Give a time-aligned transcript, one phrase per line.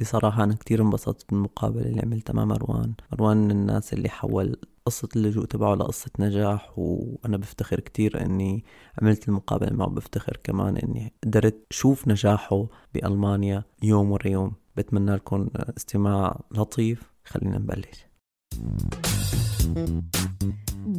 [0.00, 2.92] بصراحة أنا كتير انبسطت بالمقابلة اللي عملتها مع مروان.
[3.12, 8.64] مروان من الناس اللي حول قصة اللجوء تبعه لقصة نجاح وأنا بفتخر كتير أني
[9.02, 15.48] عملت المقابلة معه بفتخر كمان أني قدرت شوف نجاحه بألمانيا يوم ورا يوم بتمنى لكم
[15.76, 17.02] استماع لطيف.
[17.24, 18.08] خلينا نبلش.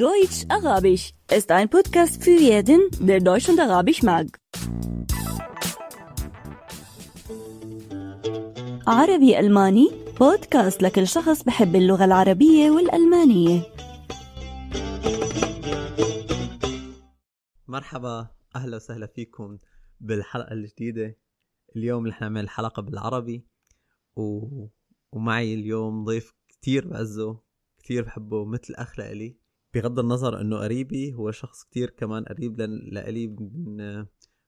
[0.05, 4.27] Deutsch Arabisch ist ein Podcast für jeden, der Deutsch und Arabisch mag.
[8.91, 13.61] عربي ألماني بودكاست لكل شخص بحب اللغة العربية والألمانية.
[17.67, 19.57] مرحبا أهلا وسهلا فيكم
[19.99, 21.17] بالحلقة الجديدة.
[21.75, 23.45] اليوم رح نعمل حلقة بالعربي
[24.16, 24.41] و...
[25.11, 27.39] ومعي اليوم ضيف كتير بعزه
[27.80, 29.38] كتير بحبه مثل أخ لإلي.
[29.73, 33.99] بغض النظر إنه قريبي هو شخص كتير كمان قريب لإلي من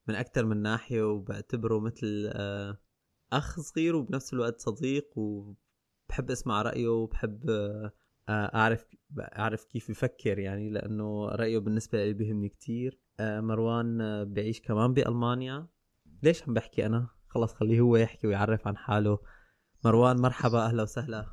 [0.07, 2.77] من أكثر من ناحية وبعتبره مثل آه،
[3.33, 7.91] أخ صغير وبنفس الوقت صديق وبحب أسمع رأيه وبحب آه،
[8.29, 8.85] أعرف
[9.19, 12.99] أعرف كيف يفكر يعني لأنه رأيه بالنسبة لي بيهمني كتير.
[13.19, 13.97] آه، مروان
[14.33, 15.67] بعيش كمان بألمانيا.
[16.23, 19.19] ليش عم بحكي أنا؟ خلص خليه هو يحكي ويعرف عن حاله.
[19.85, 21.25] مروان مرحبا أهلا وسهلا.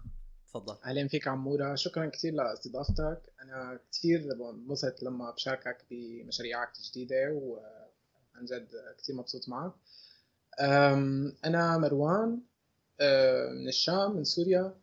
[0.48, 0.76] تفضل.
[0.84, 1.74] أهلا فيك عمورة.
[1.74, 3.22] شكرا كثير لأستضافتك.
[3.42, 8.68] أنا كثير بنبسط لما بشاركك بمشاريعك الجديدة وعن جد
[8.98, 9.72] كثير مبسوط معك.
[11.44, 12.30] أنا مروان
[13.50, 14.74] من الشام من سوريا.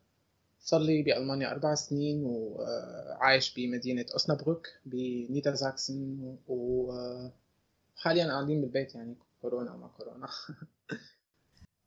[0.60, 9.88] صار لي بألمانيا أربع سنين وعايش بمدينة أوسنابروك بنيدرزاكسن وحاليا قاعدين بالبيت يعني كورونا ما
[9.88, 10.28] كورونا.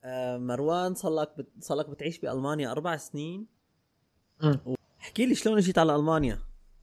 [0.47, 1.47] مروان صار لك بت...
[1.61, 3.47] صار لك بتعيش بألمانيا أربع سنين؟
[5.01, 6.39] احكي لي شلون جيت على ألمانيا؟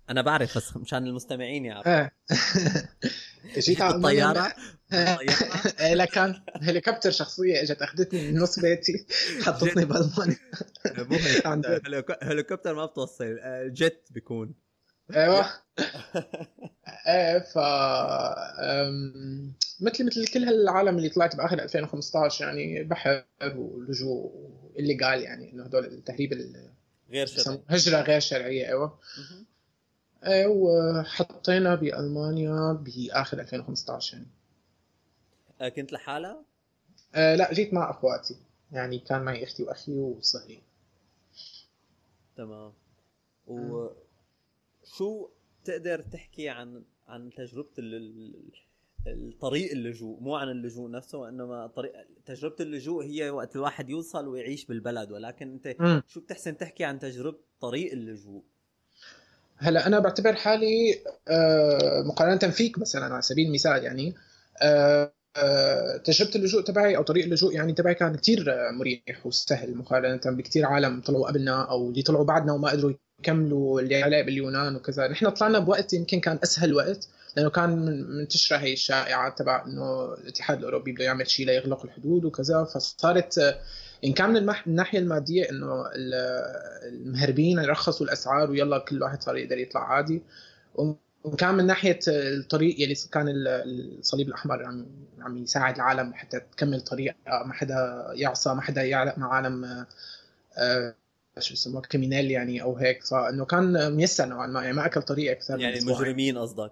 [0.09, 2.11] أنا بعرف بس مشان المستمعين يعرفوا آه.
[3.59, 4.53] جيت على الطيارة؟
[4.94, 5.94] إيه.
[5.94, 9.06] لكان هليكوبتر شخصية إجت أخذتني من نص بيتي
[9.45, 10.38] حطتني بالمانيا
[10.98, 12.23] مو هيك.
[12.23, 13.39] هليكوبتر ما بتوصل
[13.72, 14.53] جيت بيكون.
[15.16, 15.45] أيوه.
[17.08, 17.58] إيه ف
[19.82, 24.32] مثل مثل كل هالعالم اللي طلعت بآخر 2015 يعني بحر ولجوء
[24.80, 26.33] اللي قال يعني إنه هدول التهريب
[27.11, 27.60] غير شرعي.
[27.70, 28.99] هجرة غير شرعية أيوه.
[30.27, 34.27] وحطينا بألمانيا بآخر 2015 يعني
[35.61, 36.41] آه كنت لحالة؟
[37.15, 38.35] آه لا جيت مع أخواتي.
[38.71, 40.61] يعني كان معي أختي وأخي وصهري.
[42.37, 42.73] تمام.
[43.47, 45.30] وشو
[45.64, 47.69] تقدر تحكي عن عن تجربة
[49.08, 51.93] الطريق اللجوء؟ مو عن اللجوء نفسه وانما طريق
[52.25, 55.11] تجربة اللجوء هي وقت الواحد يوصل ويعيش بالبلد.
[55.11, 56.02] ولكن أنت م.
[56.08, 58.43] شو بتحسن تحكي عن تجربة طريق اللجوء؟
[59.58, 64.16] هلا أنا بعتبر حالي آه، مقارنة فيك مثلا على سبيل المثال يعني
[64.61, 70.21] آه، آه، تجربة اللجوء تبعي أو طريق اللجوء يعني تبعي كان كثير مريح وسهل مقارنة
[70.26, 75.08] بكثير عالم طلعوا قبلنا أو اللي طلعوا بعدنا وما قدروا يكملوا اللي عليه باليونان وكذا.
[75.08, 77.08] نحن طلعنا بوقت يمكن كان أسهل وقت
[77.38, 77.70] لأنه كان
[78.17, 83.58] منتشرة هي الشائعه تبع إنه الاتحاد الأوروبي بده يعمل شيء ليغلق الحدود وكذا فصارت
[84.04, 85.83] إن كان من الناحية المادية إنه
[86.86, 90.22] المهربين يرخصوا الأسعار ويلا كل واحد صار يقدر يطلع عادي.
[90.76, 90.95] وان
[91.38, 94.86] كان من ناحية الطريق يلي كان الصليب الأحمر عم
[95.20, 99.86] عم يساعد العالم حتى تكمل طريق ما حدا يعصى ما حدا يعلق مع عالم
[100.58, 100.95] آه،
[101.39, 103.04] شو يسموها كريمينال يعني أو هيك.
[103.04, 106.72] فإنه كان ميسر نوعا ما يعني ما أكل طريق أكثر يعني المجرمين قصدك.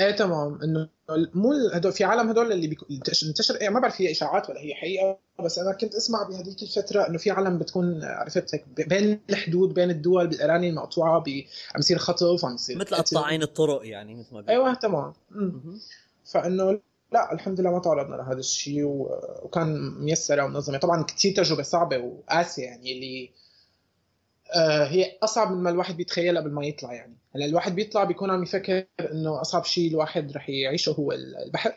[0.00, 0.62] إيه تمام.
[0.62, 0.88] إنه
[1.34, 2.88] مو هدول في عالم هدول اللي بيكون
[3.28, 7.08] انتشر إيه ما بعرف هي إشاعات ولا هي حقيقة بس أنا كنت أسمع بهذيك الفترة
[7.08, 11.24] إنه في عالم بتكون عرفت هيك بين الحدود بين الدول بالاراضي المقطوعة
[11.74, 15.12] عم يصير خطف عم يصير مثل قطاعين الطرق يعني مثل ما إيوه تمام.
[16.24, 16.80] فإنه
[17.12, 18.84] لا الحمد لله ما تعرضنا لهذا الشيء
[19.42, 20.78] وكان ميسرة ومنظمة.
[20.78, 23.30] طبعا كثير تجربة صعبة وقاسية يعني اللي
[24.84, 27.16] هي أصعب من ما الواحد بيتخيل قبل ما يطلع يعني.
[27.34, 31.72] هلا الواحد بيطلع بيكون عم يفكر إنه أصعب شيء الواحد رح يعيشه هو البحر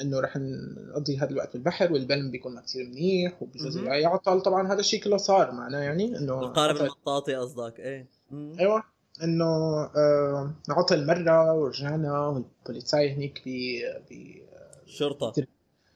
[0.00, 5.02] إنه رح نقضي هذا الوقت بالبحر والبلم بيكون كثير منيح وبجوز يعطل طبعا هذا الشيء
[5.02, 8.06] كله صار معنا يعني إنه القارب المطاطي قصدك إيه.
[8.32, 8.82] أيوه
[9.22, 9.44] إنه
[9.96, 14.14] آه عطل مرة ورجعنا والبوليساي هنيك ب
[14.86, 15.32] شرطة.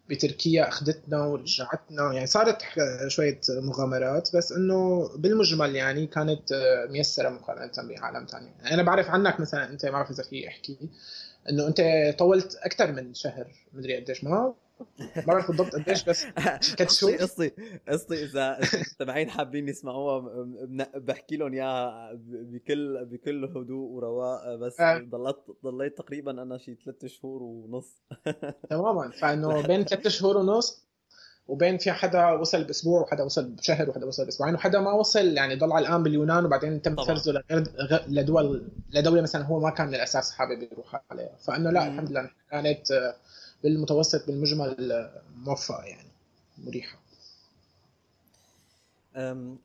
[0.08, 2.12] بتركيا أخذتنا ورجعتنا.
[2.12, 2.62] يعني صارت
[3.08, 6.52] شوية مغامرات بس إنه بالمجمل يعني كانت
[6.90, 10.78] ميسرة مقارنة بعالم ثاني يعني أنا بعرف عنك مثلا أنت ما بعرف إذا في أحكي.
[11.50, 11.80] إنه أنت
[12.18, 14.54] طولت أكثر من شهر مدري قديش ما
[15.16, 16.26] ما بعرف بالضبط قديش بس
[16.76, 17.52] كتشوف قصتي
[17.88, 20.46] قصتي إذا المستمعين حابين يسمعوها
[20.94, 24.98] بحكي لهم إياها بكل بكل هدوء ورواء بس آه.
[24.98, 28.02] ضليت ضليت تقريبا أنا شي ثلاث شهور ونص
[28.70, 30.84] تماما فإنه بين ثلاث شهور ونص
[31.48, 35.56] وبين في حدا وصل بأسبوع وحدا وصل بشهر وحدا وصل باسبوعين وحدا ما وصل يعني
[35.56, 36.96] ضل على الآن باليونان وبعدين تم.
[36.96, 37.42] فرزه
[38.08, 41.88] لدول لدولة مثلا هو ما كان من الأساس حابب يروح عليها فإنه لا.
[41.88, 43.14] الحمد لله كانت
[43.64, 46.08] بالمتوسط بالمجمل موفقة يعني
[46.58, 46.98] مريحة.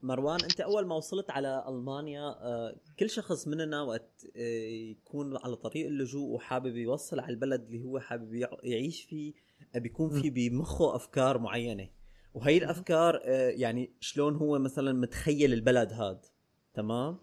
[0.04, 5.56] مروان أنت أول ما وصلت على ألمانيا أه، كل شخص مننا وقت أه، يكون على
[5.56, 9.34] طريق اللجوء وحابب يوصل على البلد اللي هو حابب يع- يعيش فيه
[9.76, 11.90] بيكون في بمخه أفكار معينة.
[12.34, 16.26] وهي الافكار أه، يعني شلون هو مثلا متخيل البلد هاد
[16.74, 17.18] تمام.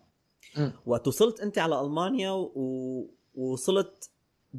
[0.87, 4.11] وقت وصلت أنت على ألمانيا و- ووصلت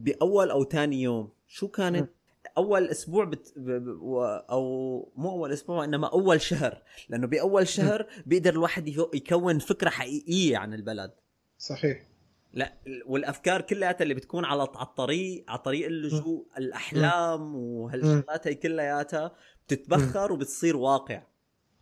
[0.03, 1.29] بأول أو ثاني يوم.
[1.47, 2.09] شو كانت.
[2.57, 3.53] أول أسبوع بت...
[3.57, 3.71] ب...
[3.71, 4.01] ب...
[4.01, 6.81] و- أو مو أول أسبوع إنما أول شهر.
[7.09, 11.11] لأنه بأول شهر بيقدر الواحد يكون فكرة حقيقية عن البلد.
[11.57, 12.07] صحيح.
[12.53, 12.73] لا
[13.05, 19.31] والأفكار كلياتها اللي بتكون على الطريق على طريق اللجوء الأحلام وهالشغلات هي كلياتها
[19.67, 21.23] بتتبخر وبتصير واقع.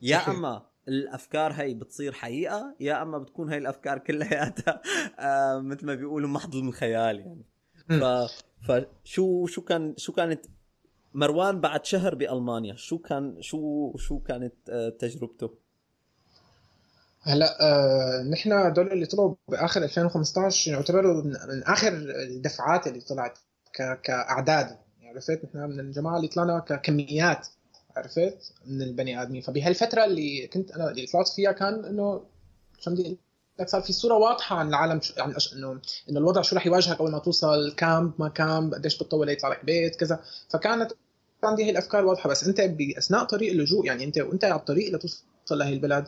[0.02, 0.30] يا صحيح.
[0.30, 4.82] أما الأفكار هي بتصير حقيقة يا أما بتكون هي الأفكار كلياتها
[5.20, 7.46] آه مثل ما بيقولوا محض من خيال يعني.
[7.90, 8.04] ف
[8.68, 10.46] فشو شو كان شو كانت
[11.14, 15.50] مروان بعد شهر بألمانيا؟ شو كان شو شو كانت آه تجربته؟
[17.22, 21.88] هلا آه نحن هدول اللي طلعوا بآخر 2015 يعتبروا من, من آخر
[22.28, 23.38] الدفعات اللي طلعت
[23.74, 24.78] ك- كأعداد.
[25.02, 27.48] يعني عرفت؟ نحن من الجماعة اللي طلعنا ككميات.
[27.98, 29.42] عرفت؟ من البني آدمين.
[29.42, 32.26] فبهالفترة اللي كنت أنا اللي طلعت فيها كان إنه
[32.80, 33.18] شو بدي
[33.60, 35.72] لك صار في صورة واضحة عن العالم شو يعني أش- انه
[36.10, 37.74] إنه الوضع شو رح يواجهك اول ما توصل.
[37.78, 40.19] كامب ما كامب قديش بتطول ليطلع لك بيت كذا.
[40.50, 40.92] فكانت
[41.44, 42.30] عندي هي الأفكار واضحة.
[42.30, 46.07] بس أنت باثناء طريق اللجوء يعني انت وأنت على الطريق لتوصل لهي البلد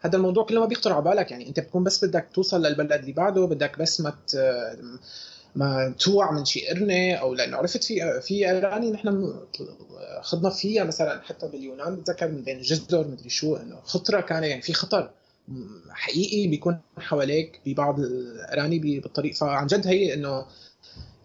[0.00, 1.30] هذا الموضوع كله ما بيخطر على بالك.
[1.30, 4.36] يعني أنت بتكون بس بدك توصل للبلد اللي بعده بدك بس ما ت...
[5.56, 9.34] ما توع من شيء قرنة أو لأنه عرفت في في اغاني نحن
[10.20, 11.96] خضنا فيها مثلا حتى باليونان.
[11.96, 15.10] بتذكر من بين الجزر مدري شو إنه خطرة كان يعني في خطر.
[15.90, 19.34] حقيقي بيكون حواليك ببعض الاغاني بالطريق.
[19.34, 20.46] فعن جد هي إنه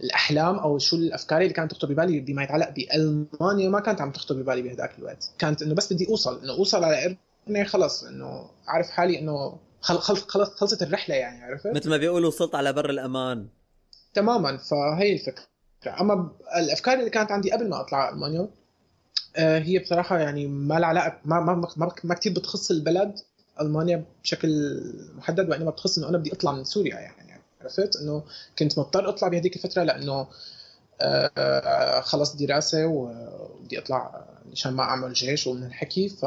[0.04, 4.36] الأحلام أو شو الأفكار اللي كانت تخطر ببالي بما يتعلق بألمانيا ما كانت عم تخطر
[4.36, 5.30] ببالي بهداك الوقت.
[5.40, 7.18] كانت إنه بس بدي أوصل إنه أوصل على
[7.48, 11.98] قرنه خلص إنه أعرف حالي إنه خل- خل- خلص خلصت الرحلة يعني عرفت؟ مثل ما
[11.98, 13.48] بيقولوا وصلت على بر الأمان.
[14.14, 15.44] تماما فهي الفكرة.
[16.02, 18.48] أما الأفكار اللي كانت عندي قبل ما أطلع على ألمانيا
[19.36, 23.16] آه، هي بصراحة يعني ما لها علاقة ما ما ما, ما كثير بتخص البلد.
[23.62, 24.82] ألمانيا بشكل
[25.16, 27.42] محدد وإنما بتخص إنه أنا بدي أطلع من سوريا يعني.
[27.62, 28.24] عرفت؟ إنه
[28.60, 30.28] كنت مضطر أطلع بهذيك الفترة لأنه
[31.02, 36.26] آه، خلص دراسة وبدي أطلع مشان ما أعمل جيش ومن الحكي ف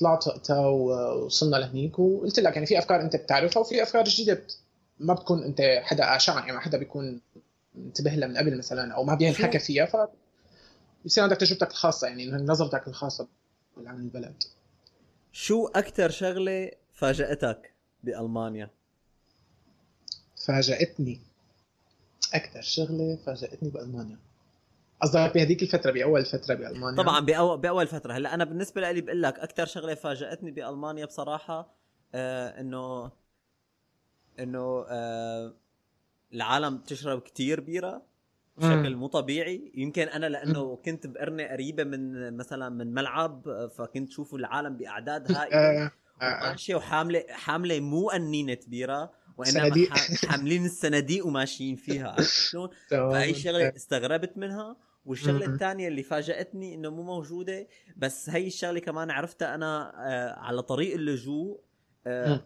[0.00, 4.58] طلعت وقتها ووصلنا لهنيك وقلت لك يعني في أفكار أنت بتعرفها وفي أفكار جديدة بت-
[5.00, 7.20] ما بتكون أنت حدا اشعه يعني ما حدا بيكون
[7.76, 9.86] انتبه لها من قبل مثلا أو ما بينحكى فيها.
[9.86, 9.96] ف
[11.04, 13.28] بصير عندك تجربتك الخاصة يعني نظرتك الخاصة
[13.86, 14.42] عن البلد.
[15.36, 18.70] شو أكثر شغلة فاجأتك بألمانيا؟
[20.46, 21.20] فاجأتني.
[22.34, 24.18] أكثر شغلة فاجأتني بألمانيا.
[25.02, 27.02] قصدك بهذيك الفترة بأول فترة بألمانيا.
[27.02, 28.12] طبعا بأول, بأول فترة.
[28.12, 31.74] هلأ أنا بالنسبة لي بقول لك أكثر شغلة فاجأتني بألمانيا بصراحة
[32.14, 33.10] آه إنه
[34.38, 35.54] إنه آه
[36.32, 38.02] العالم تشرب كتير بيرة.
[38.58, 38.96] بشكل.
[38.96, 44.34] مو طبيعي يمكن أنا لأنه كنت بقرنه قريبة من مثلا من ملعب آه، فكنت شوف
[44.34, 45.92] العالم بأعداد هائلة آه،
[46.22, 46.50] آه، آه.
[46.50, 49.86] ماشيه وحاملة حاملة مو قنينه بيره وإنما
[50.28, 55.46] حاملين الصناديق وماشيين فيها عرفت شلون؟ فهي شغلة استغربت منها والشغلة.
[55.46, 60.94] الثانية اللي فاجأتني إنه مو موجودة بس هي الشغلة كمان عرفتها أنا آه، على طريق
[60.94, 61.65] اللجوء آه،.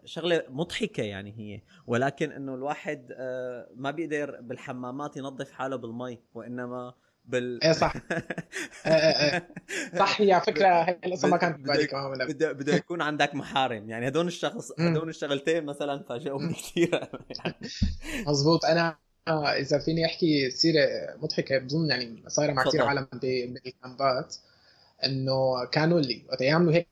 [0.05, 6.93] شغلة مضحكة يعني هي ولكن إنه الواحد آه، ما بيقدر بالحمامات ينظف حاله بالمي وإنما
[7.25, 7.93] بال إيه صح
[8.85, 9.47] آه، آه، آه.
[9.99, 12.27] صح هي فكرة هي القصة ما كانت ببالي كمان.
[12.27, 14.71] بده بده يكون عندك محارم يعني هدول الشخص.
[14.79, 17.09] هدول الشغلتين مثلا فاجئوني كثير
[17.45, 17.55] يعني
[18.27, 20.87] مزبوط أنا آه، إذا فيني أحكي سيرة
[21.17, 22.81] مضحكة بظن يعني صايرة مع كثير.
[22.83, 24.35] عالم بالكامبات
[25.05, 26.87] إنه كانوا اللي وقت يعملوا هيك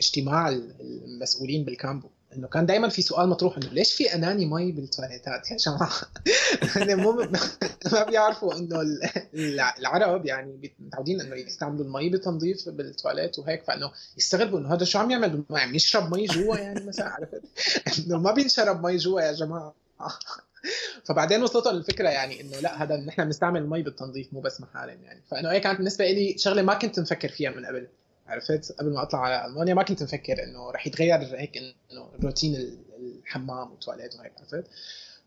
[0.00, 0.48] اجتماع
[0.80, 2.02] المسؤولين بال camp
[2.36, 5.90] إنه كان دائما في سؤال مطروح إنه ليش في قناني مي بالتواليتات؟ يا جماعة.
[6.62, 7.12] هن مو
[7.92, 9.00] ما بيعرفوا إنه ال-
[9.34, 14.98] الع- العرب يعني متعودين إنه يستعملوا المي بالتنظيف بالتواليت وهيك فإنه يستغربوا إنه هذا شو
[14.98, 17.42] عم يعمل؟ عم يشرب مي جوا يعني مثلا عرفت؟
[17.98, 19.74] إنه ما بينشرب مي جوا يا جماعة.
[21.08, 25.22] فبعدين وصلتهم الفكرة يعني إنه لا هذا نحن بنستعمل المي بالتنظيف مو بس محارم يعني.
[25.30, 27.88] فإنه هي كانت بالنسبة لي شغلة ما كنت مفكر فيها من قبل.
[28.30, 32.54] عرفت؟ قبل ما أطلع على ألمانيا ما كنت مفكر إنه رح يتغير هيك إنه روتين
[32.54, 32.78] ال-
[33.22, 34.64] الحمام والتواليت وهيك عرفت؟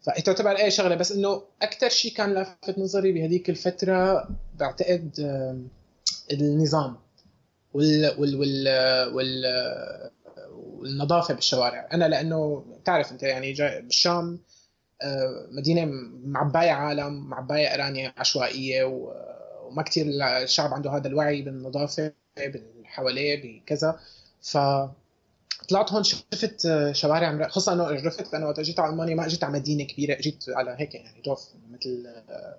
[0.02, 4.30] فهي تعتبر اي شغلة بس إنه أكثر شيء كان لافت نظري بهذيك الفترة
[4.60, 5.12] بعتقد
[6.32, 6.98] النظام
[7.74, 8.68] وال وال وال,
[9.14, 9.44] وال
[10.54, 11.90] والنظافة بالشوارع.
[11.94, 14.40] أنا لأنه تعرف أنت يعني جاي بالشام
[15.02, 15.86] آه، مدينة
[16.24, 20.06] معباية عالم معباية اراني عشوائية وما كثير
[20.44, 22.12] الشعب عنده هذا الوعي بالنظافة.
[22.38, 24.00] بالحواليه بكذا.
[24.42, 24.58] ف
[25.70, 29.54] طلعت هون شفت شوارع خصوصا انه عرفت لأنه وقت اجيت على ألمانيا ما اجيت على
[29.54, 31.40] مدينة كبيرة اجيت على هيك يعني روف
[31.72, 32.58] مثل آه،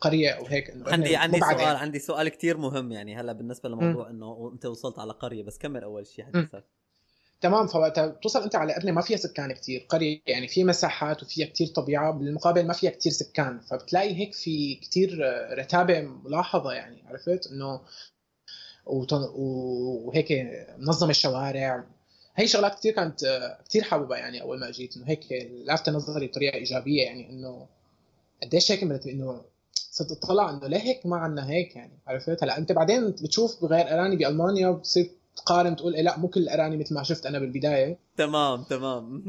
[0.00, 1.78] قرية أو هيك إنه عندي عندي سؤال يعني.
[1.78, 5.82] عندي سؤال كثير مهم يعني هلأ بالنسبة لموضوع إنه انت وصلت على قرية بس كمل
[5.82, 6.64] أول شيء حديثك.
[7.40, 11.46] تمام فوقت توصل أنت على قريه ما فيها سكان كثير قرية يعني في مساحات وفيها
[11.46, 13.60] كثير طبيعة بالمقابل ما فيها كثير سكان.
[13.60, 15.18] فبتلاقي هيك في كثير
[15.58, 17.80] رتابة ملاحظة يعني عرفت؟ إنه
[18.86, 20.32] وهيك
[20.78, 21.84] منظم الشوارع.
[22.36, 26.54] هي شغلات كثير كانت كثير حاببها يعني أول ما اجيت إنه هيك لافت نظري بطريقة
[26.54, 27.66] إيجابية يعني إنه
[28.42, 29.40] قديش هيك إنه
[29.90, 33.94] صرت أطلع إنه ليه هيك ما عندنا هيك يعني عرفت؟ هلأ أنت بعدين بتشوف بغير
[33.94, 37.98] اراني بألمانيا بتصير تقارن تقول إيه لأ مو كل الاراني مثل ما شفت أنا بالبداية.
[38.16, 39.22] تمام تمام.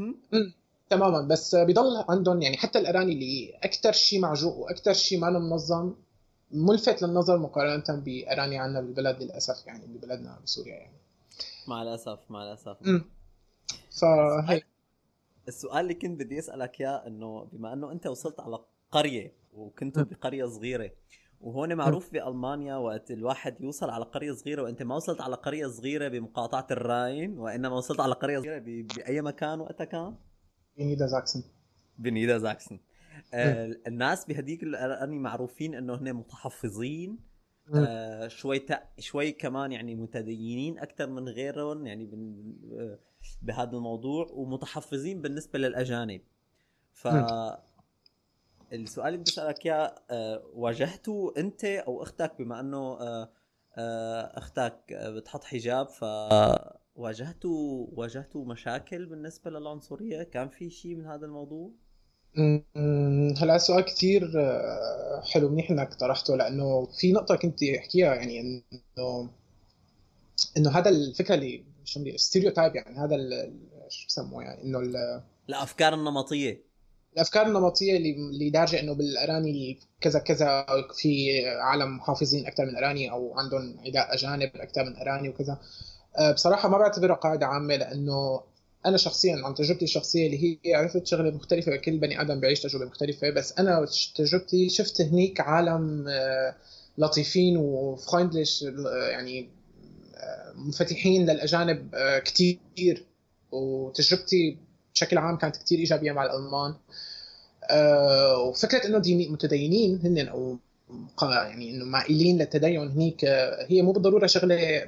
[0.90, 1.20] تماما.
[1.20, 5.94] بس بضل عندهم يعني حتى الاراني اللي أكثر شيء معجوق وأكثر شيء ما منظم
[6.50, 10.98] ملفت للنظر مقارنة بأراني عندنا بالبلد للأسف يعني ببلدنا بسوريا يعني.
[11.68, 12.76] مع الأسف مع الأسف.
[14.00, 14.62] فهي
[15.48, 18.58] السؤال اللي كنت بدي أسألك إياه إنه بما إنه أنت وصلت على
[18.90, 20.90] قرية وكنتوا بقرية صغيرة
[21.40, 26.08] وهون معروف بألمانيا وقت الواحد يوصل على قرية صغيرة وأنت ما وصلت على قرية صغيرة
[26.08, 30.16] بمقاطعة الراين وإنما وصلت على قرية صغيرة بأي مكان وقتها كان؟
[30.78, 31.42] بنيدا زاكسن
[31.98, 32.78] بنيدا زاكسن
[33.34, 37.18] الناس بهديك الاني معروفين إنه هن متحفظين
[37.74, 38.82] آه شوي تق...
[38.98, 42.54] شوي كمان يعني متدينين أكثر من غيرهم يعني بن...
[42.80, 42.98] آه
[43.42, 46.20] بهذا الموضوع ومتحفظين بالنسبة للأجانب.
[46.92, 47.08] ف
[48.72, 53.30] السؤال اللي بدي اسالك إياه آه، واجهتوا أنت أو أختك؟ بما إنه آه،
[53.76, 56.04] آه، أختك بتحط حجاب ف
[56.94, 61.72] واجهتوا واجهتوا مشاكل بالنسبة للعنصرية؟ كان في شيء من هذا الموضوع؟
[63.36, 64.32] هلا سؤال كثير
[65.32, 69.30] حلو منيح إنك طرحته لأنه في نقطة كنت أحكيها يعني إنه
[70.56, 73.16] إنه هذا الفكرة اللي شو stereotype يعني هذا
[73.88, 74.78] شو بسموه يعني إنه
[75.48, 76.68] الأفكار النمطية.
[77.14, 83.10] الأفكار النمطية اللي اللي دارجة إنه بالأراني كذا كذا في عالم محافظين أكثر من أراني
[83.10, 85.58] أو عندهم عداء أجانب أكثر من أراني وكذا.
[86.18, 88.40] أه، بصراحة ما بعتبرها قاعدة عامة لأنه
[88.86, 92.84] أنا شخصيا عن تجربتي الشخصية اللي هي عرفت شغلة مختلفة كل بني آدم بيعيش تجربة
[92.84, 93.30] مختلفة.
[93.30, 96.54] بس أنا تجربتي شفت هنيك عالم أه،
[96.98, 98.62] لطيفين وفريندلش
[99.10, 99.48] يعني
[100.16, 101.90] أه، منفتحين للأجانب
[102.24, 103.04] كثير
[103.52, 104.56] وتجربتي
[104.94, 106.74] بشكل عام كانت كثير إيجابية مع الألمان.
[107.70, 110.58] آه، وفكرة إنه ديني متدينين هن أو
[111.22, 114.84] يعني إنه مائلين للتدين هنيك آه، هي مو بالضرورة شغلة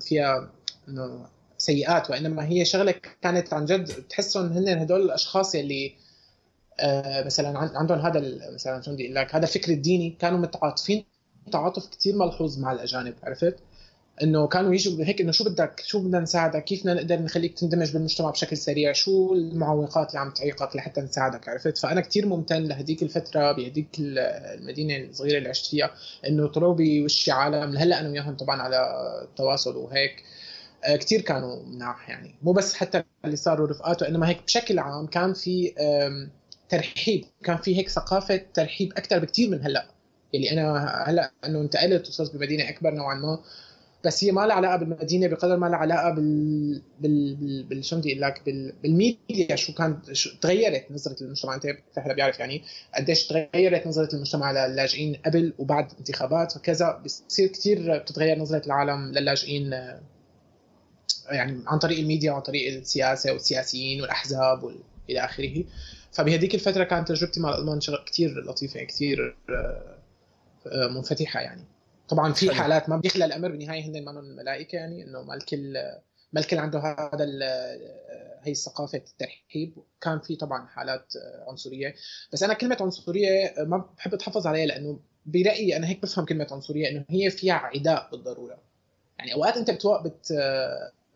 [0.00, 0.50] فيها
[0.88, 1.26] إنه
[1.62, 5.94] سيئات وإنما هي شغلة كانت عن جد تحسهم هن هدول الأشخاص يلي
[6.80, 8.20] آه، مثلا عندهم هذا
[8.54, 11.04] مثلا شو بدي أقول لك هذا الفكر الديني كانوا متعاطفين
[11.52, 13.56] تعاطف كثير ملحوظ مع الأجانب عرفت؟
[14.22, 17.92] إنه كانوا يجوا هيك إنه شو بدك شو بدنا نساعدك كيف بدنا نقدر نخليك تندمج
[17.92, 23.02] بالمجتمع بشكل سريع شو المعوقات اللي عم تعيقك لحتى نساعدك عرفت فأنا كثير ممتن لهديك
[23.02, 25.90] الفترة بهديك المدينة الصغيرة اللي عشت فيها
[26.28, 28.76] إنه طلعوا بوشي عالم هلا أنا وياهم طبعا على
[29.22, 30.24] التواصل وهيك
[30.86, 32.34] كثير كانوا مناح يعني.
[32.42, 35.72] مو بس حتى اللي صاروا رفقاته إنما هيك بشكل عام كان في
[36.68, 37.24] ترحيب.
[37.44, 39.86] كان في هيك ثقافة ترحيب أكثر بكثير من هلأ.
[40.34, 43.38] اللي أنا هلأ إنه انتقلت وصرت بمدينة أكبر نوعا ما.
[44.04, 47.84] بس هي ما لها علاقة بالمدينة بقدر ما لها علاقة بال بال, بال...
[47.84, 48.72] شو بدي أقول لك؟ بال...
[48.82, 51.54] بالميديا شو كانت شو تغيرت نظرة المجتمع.
[51.54, 51.66] أنت
[51.98, 52.62] هلا بيعرف يعني
[52.94, 57.02] قديش تغيرت نظرة المجتمع للاجئين قبل وبعد انتخابات وكذا.
[57.04, 59.70] بصير كثير بتتغير نظرة العالم للاجئين
[61.30, 65.64] يعني عن طريق الميديا وعن طريق السياسة والسياسيين والأحزاب والى آخره.
[66.12, 69.98] فبهذيك الفترة كانت تجربتي مع الألمان كثير لطيفة كثير آه،
[70.66, 71.64] آه، منفتحة يعني.
[72.08, 75.72] طبعا في حالات ما بيخلى الأمر بالنهاية هن ما ملائكه يعني إنه ما الكل
[76.32, 77.24] ما الكل عنده هذا
[78.42, 79.74] هي الثقافة الترحيب.
[80.00, 81.12] كان في طبعا حالات
[81.48, 81.94] عنصرية.
[82.32, 86.88] بس أنا كلمة عنصرية ما بحب أتحفظ عليها لأنه برأيي أنا هيك بفهم كلمة عنصرية
[86.88, 88.58] إنه هي فيها عداء بالضرورة.
[89.18, 89.70] يعني أوقات أنت.
[89.70, 90.32] بت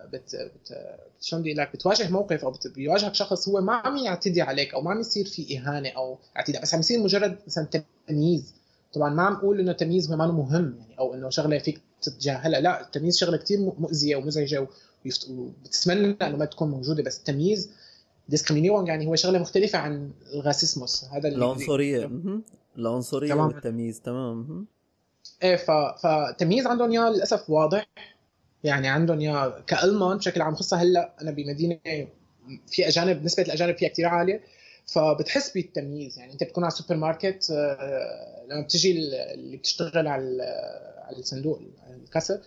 [0.05, 0.97] بت, بت...
[1.21, 2.53] شلون بدي لك بتواجه موقف أو.
[2.75, 6.63] بيواجهك شخص هو ما عم يعتدي عليك أو ما عم يصير في إهانة أو اعتداء
[6.63, 7.69] بس عم يصير مجرد مثلا
[8.09, 8.55] تمييز.
[8.93, 12.81] طبعا ما عم أقول إنه التمييز ما مهم يعني أو إنه شغلة فيك تتجاهلها لا
[12.81, 14.67] التمييز شغلة كثير مؤذية ومزعجة
[15.31, 17.71] وبتتمنى إنه ما تكون موجودة بس التمييز
[18.29, 22.11] ديسكريمينيرونج يعني هو شغلة مختلفة عن الغاسيسموس هذا العنصرية.
[22.79, 24.01] العنصرية والتمييز.
[24.01, 24.67] تمام.
[25.43, 25.71] إيه ف...
[25.71, 27.87] فتمييز عندهم اياه للأسف واضح.
[28.65, 31.79] يعني عندهم اياه كألمان بشكل عام خصوصا هلأ أنا بمدينة
[32.67, 34.41] في أجانب نسبة الأجانب فيها كثير عالية
[34.87, 36.19] فبتحس بالتمييز.
[36.19, 38.93] يعني أنت بتكون على السوبر ماركت آه، لما بتجي
[39.35, 40.43] اللي بتشتغل على
[41.07, 41.61] على الصندوق
[41.91, 42.43] ال Kasse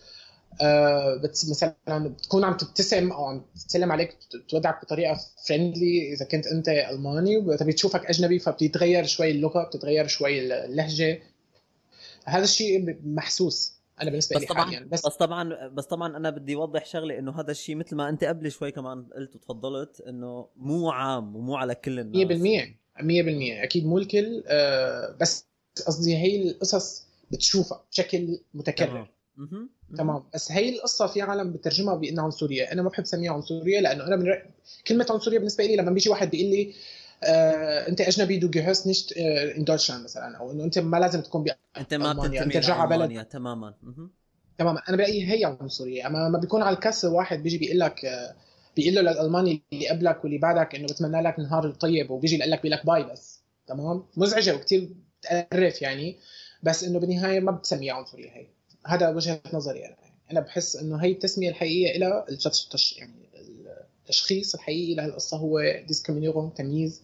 [0.62, 4.18] آه، مثلا بتكون عم تبتسم أو عم تسلم عليك
[4.50, 10.40] تودعك بطريقة friendly إذا كنت أنت ألماني وتبي تشوفك أجنبي فبتتغير شوي اللغة بتتغير شوي
[10.66, 11.22] اللهجة.
[12.26, 13.79] هذا الشيء محسوس.
[14.02, 17.20] أنا بالنسبة بس لي طبعا حاليا بس, بس طبعا بس طبعا أنا بدي أوضح شغلة
[17.20, 21.56] إنه هذا الشيء مثل ما أنت قبل شوي كمان قلت وتفضلت إنه مو عام ومو
[21.56, 22.42] على كل الناس.
[22.98, 25.46] 100% 100% أكيد مو الكل آه بس
[25.88, 29.10] قصدي هي القصص بتشوفها بشكل متكرر.
[29.38, 29.70] تمام.
[29.98, 30.24] تمام.
[30.34, 32.64] بس هي القصة في عالم بترجمها بإنها عنصرية.
[32.64, 34.44] أنا ما بحب سميها عنصرية لأنه أنا من رأي...
[34.88, 36.74] كلمة عنصرية بالنسبة لي لما بيجي واحد بيقول لي آه
[37.24, 41.46] انت اجنبي du gehörst nicht in Deutschland مثلا أو إنه انت ما لازم تكون
[41.78, 43.26] أنت ما بتنتمي أنت على بلد.
[43.26, 43.74] تماما.
[44.58, 44.82] تماما.
[44.90, 46.08] أنا برايي هي عنصرية.
[46.08, 48.36] أما ما بيكون على ال Kasse واحد بيجي بيقول لك آه
[48.76, 52.62] بيقول له للألماني اللي قبلك واللي بعدك إنه بتمنى لك نهار طيب وبيجي يقول لك
[52.62, 53.40] بيقول لك bye بس.
[53.68, 54.90] تمام؟ مزعجة وكثير
[55.22, 56.18] بتقرف يعني.
[56.64, 58.48] بس إنه بالنهاية ما بتسميها عنصرية هي.
[58.86, 59.96] هذا وجهة نظري أنا.
[60.32, 62.98] أنا بحس إنه هي التسمية الحقيقية لها التش...
[62.98, 63.30] يعني
[64.04, 67.02] التشخيص الحقيقي لهالقصة هو ديسكريمينيرون تمييز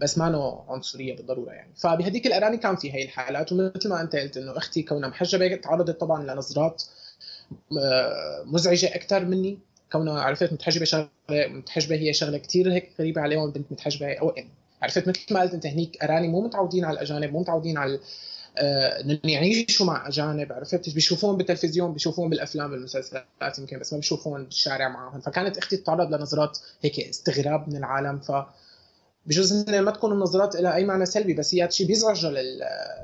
[0.00, 1.70] بس ما نوع عنصرية بالضرورة يعني.
[1.76, 6.00] فبهديك الاغاني كان في هي الحالات ومثل ما أنت قلت إنه أختي كونها محجبة تعرضت
[6.00, 6.82] طبعا لنظرات
[7.78, 9.58] آه، مزعجة أكثر مني.
[9.92, 14.50] كونها عرفت متحجبة شغلة متحجبة هي شغلة كثير هيك غريبة عليهم بنت متحجبة أو يعني
[14.82, 18.00] عرفت مثل ما قلت أنت هنيك إراني مو متعودين على الأجانب مو متعودين على
[18.58, 20.52] آه يعيشوا مع أجانب.
[20.52, 26.14] عرفت؟ بيشوفون بالتلفزيون بيشوفون بالأفلام بالمسلسلات يمكن بس ما بيشوفون بالشارع معهم فكانت أختي تتعرض
[26.14, 28.18] لنظرات هيك استغراب من العالم.
[28.18, 28.32] ف
[29.26, 32.26] بجوز ما تكون النظرات لها أي معنى سلبي بس هي شيء بيزعج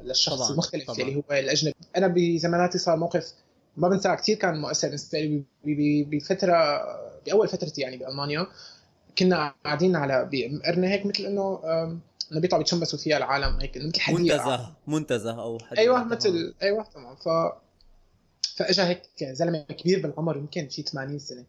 [0.03, 0.51] للشخص طبعاً.
[0.51, 1.01] المختلف طبعاً.
[1.01, 3.33] اللي هو الأجنبي أنا بزماناتي صار موقف
[3.77, 6.57] ما بنساه كثير كان مؤثر بالنسبة لي بفترة
[7.27, 8.47] بأول فترتي يعني بألمانيا
[9.19, 11.61] كنا قاعدين على بمقرنه هيك مثل إنه
[12.33, 16.85] إنه بيطلعوا بيتشمسوا فيها العالم هيك مثل حديقة منتزه منتزه أو حديقة أيوه مثل أيوه
[16.95, 17.29] تمام ف
[18.57, 21.45] فاجى هيك زلمة كبير بالعمر يمكن شي 80 سنة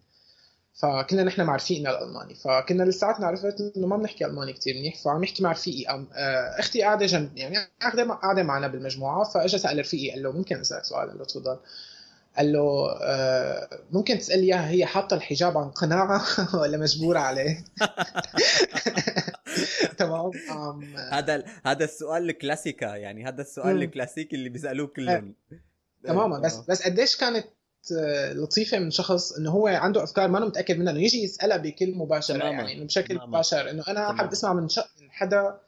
[0.77, 5.23] فكنا نحن مع رفيقنا الألماني فكنا لساتنا عرفت إنه ما بنحكي ألماني كثير منيح فعم
[5.23, 9.79] يحكي مع رفيقي أم آه، أختي قاعدة جنب يعني قاعدة قاعدة معنا بالمجموعة فاجى سأل
[9.79, 11.59] رفيقي قال له ممكن أسألك سؤال؟ قال له تفضل.
[12.37, 16.21] قال له آه ممكن تسال إياها هي حاطة الحجاب عن قناعة
[16.61, 17.57] ولا مجبورة عليه؟
[19.97, 20.31] تمام
[21.11, 25.35] هذا هذا السؤال الكلاسيكا يعني هذا السؤال الكلاسيكي اللي بيسألوه كلهم.
[26.03, 27.45] تماما بس بس قديش كانت
[28.33, 32.37] لطيفة من شخص إنه هو عنده أفكار ما متأكد منها إنه يجي يسألها بكل مباشرة
[32.37, 32.51] تماما.
[32.51, 33.25] يعني إنه بشكل تماما.
[33.25, 34.67] مباشر إنه أنا حابب أسمع من
[35.09, 35.59] حدا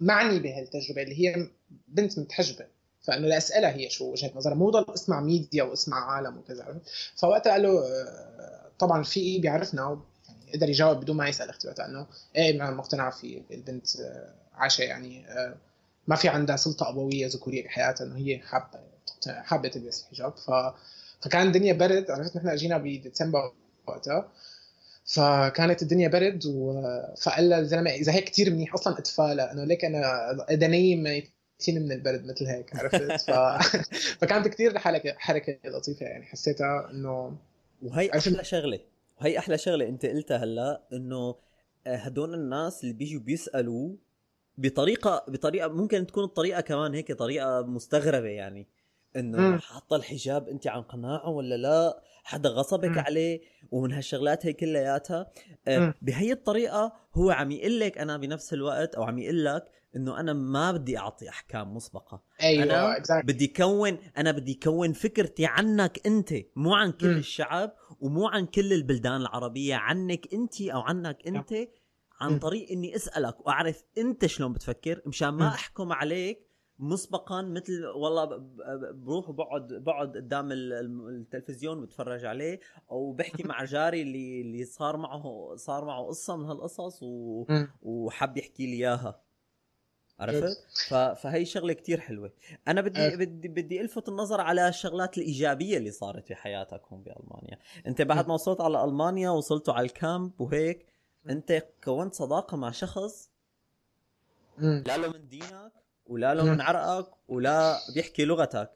[0.00, 1.48] معني بهالتجربة اللي هي
[1.88, 2.66] بنت متحجبة.
[3.02, 6.80] فإنه لأسألها هي شو وجهة نظرها مو ضل اسمع ميديا واسمع عالم وكذا.
[7.16, 9.82] فوقتها قال له آه، طبعا في بيعرفنا
[10.28, 11.68] يعني قدر يجاوب بدون ما يسأل أختي.
[11.68, 15.54] وقتها انه إيه مقتنع في البنت آه، عايشة يعني آه،
[16.06, 18.80] ما في عندها سلطة أبوية ذكورية بحياتها إنه هي حابة
[19.28, 20.50] حابة تلبس الحجاب ف
[21.20, 23.52] فكان الدنيا برد عرفت؟ نحن اجينا بديسمبر
[23.86, 24.32] وقتها.
[25.04, 26.82] فكانت الدنيا برد و...
[27.22, 28.74] فقال لها الزلمه اذا هيك كثير منيح.
[28.74, 33.30] أصلا اتفالى انه ليك أنا ادني ميتين من البرد مثل هيك عرفت؟ ف...
[34.20, 36.24] فكانت كثير حركة حركة لطيفة يعني.
[36.24, 37.36] حسيتها إنه
[37.82, 38.80] وهي أحلى شغلة.
[39.20, 41.34] وهي أحلى شغلة أنت قلتها هلا إنه
[41.86, 43.92] هدول الناس اللي بيجوا بيسألوا
[44.58, 48.66] بطريقه بطريقه ممكن تكون الطريقة كمان هيك طريقة مستغربة يعني.
[49.16, 52.98] إنه حاطة الحجاب انت عن قناعة ولا لا؟ حدا غصبك م.
[52.98, 55.30] عليه ومن هالشغلات هي كلياتها؟
[55.68, 59.64] آه بهي الطريقة هو عم يقول لك أنا بنفس الوقت أو عم يقول لك
[59.96, 62.22] إنه أنا ما بدي أعطي أحكام مسبقة.
[62.42, 63.24] أيوه أنا exactly.
[63.24, 67.18] بدي كون أنا بدي كون فكرتي عنك أنت مو عن كل م.
[67.18, 71.54] الشعب ومو عن كل البلدان العربية عنك أنت أو عنك أنت
[72.20, 76.49] عن طريق إني أسألك وأعرف أنت شلون بتفكر مشان ما أحكم عليك
[76.80, 78.24] مسبقا مثل والله
[78.92, 85.52] بروح وبقعد بقعد قدام التلفزيون بتفرج عليه أو بحكي مع جاري اللي اللي صار معه
[85.56, 87.44] صار معه قصة من هالقصص و...
[87.82, 89.20] وحب يحكي لي إياها.
[90.20, 90.94] عرفت؟ ف...
[90.94, 92.32] فهي شغلة كتير حلوة.
[92.68, 97.58] أنا بدي بدي بدي ألفت النظر على الشغلات الإيجابية اللي صارت في حياتك هون بألمانيا.
[97.86, 100.86] أنت بعد ما وصلت على ألمانيا وصلتوا على ال camp وهيك
[101.30, 103.30] أنت كونت صداقة مع شخص
[104.58, 105.79] لا له من دينك
[106.10, 108.70] ولا لون عرقك ولا بيحكي لغتك.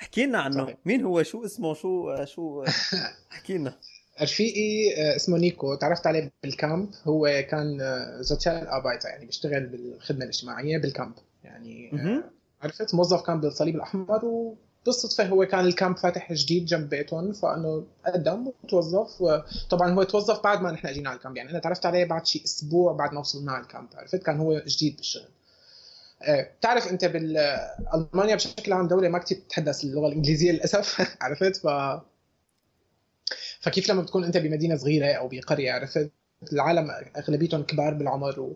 [0.00, 0.64] احكي لنا عنه.
[0.64, 0.76] صحيح.
[0.84, 2.64] مين هو؟ شو اسمه؟ شو شو؟
[3.32, 3.74] احكي لنا.
[4.22, 5.74] رفيقي آه، اسمه نيكو.
[5.74, 6.90] تعرفت عليه بال camp.
[7.04, 7.78] هو كان
[8.20, 11.12] Sozialarbeiter يعني بيشتغل بالخدمة الاجتماعية بال camp.
[11.44, 11.90] يعني
[12.62, 17.84] عرفت؟ موظف كان بالصليب الأحمر وبالصدفة هو كان ال camp فاتح جديد جنب بيتهم فإنه
[18.06, 19.20] قدم وتوظف.
[19.20, 21.36] وطبعا هو توظف بعد ما نحن إجينا على ال camp.
[21.36, 23.88] يعني أنا تعرفت عليه بعد شيء أسبوع بعد ما وصلنا على ال camp.
[23.94, 25.28] عرفت؟ كان هو جديد بالشغل.
[26.22, 31.66] آه، بتعرف انت بالمانيا بشكل عام دولة ما كثير تتحدث اللغة الإنجليزية للأسف عرفت؟ ف
[33.60, 36.12] فكيف لما بتكون أنت بمدينة صغيرة أو بقرية عرفت؟
[36.52, 38.54] العالم أغلبيتهم كبار بالعمر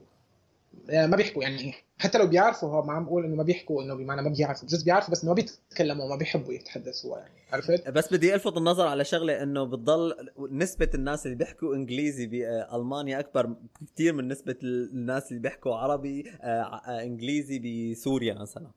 [0.88, 4.22] ما بيحكوا يعني حتى لو بيعرفوا هو ما عم بقول إنه ما بيحكوا إنه بمعنى
[4.22, 8.56] ما بيعرفوا بجوز بيعرفوا بس ما بيتكلموا ما بيحبوا يتحدثوا يعني عرفت؟ بس بدي ألفت
[8.56, 10.14] النظر على شغلة إنه بتضل
[10.50, 13.54] نسبة الناس اللي بيحكوا إنجليزي بالمانيا أكبر
[13.94, 18.70] كثير من نسبة الناس اللي بيحكوا عربي آه، آه، إنجليزي بسوريا مثلا.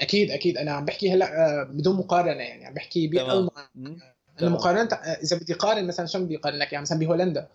[0.00, 0.58] أكيد أكيد.
[0.58, 4.12] أنا عم بحكي هلأ آه، بدون مقارنة يعني عم بحكي بألمانيا.
[4.42, 7.40] أنا مقارنة إذا بدي قارن مثلا شو بدي اقارن لك يعني مثلا بهولندا.
[7.40, 7.48] آه،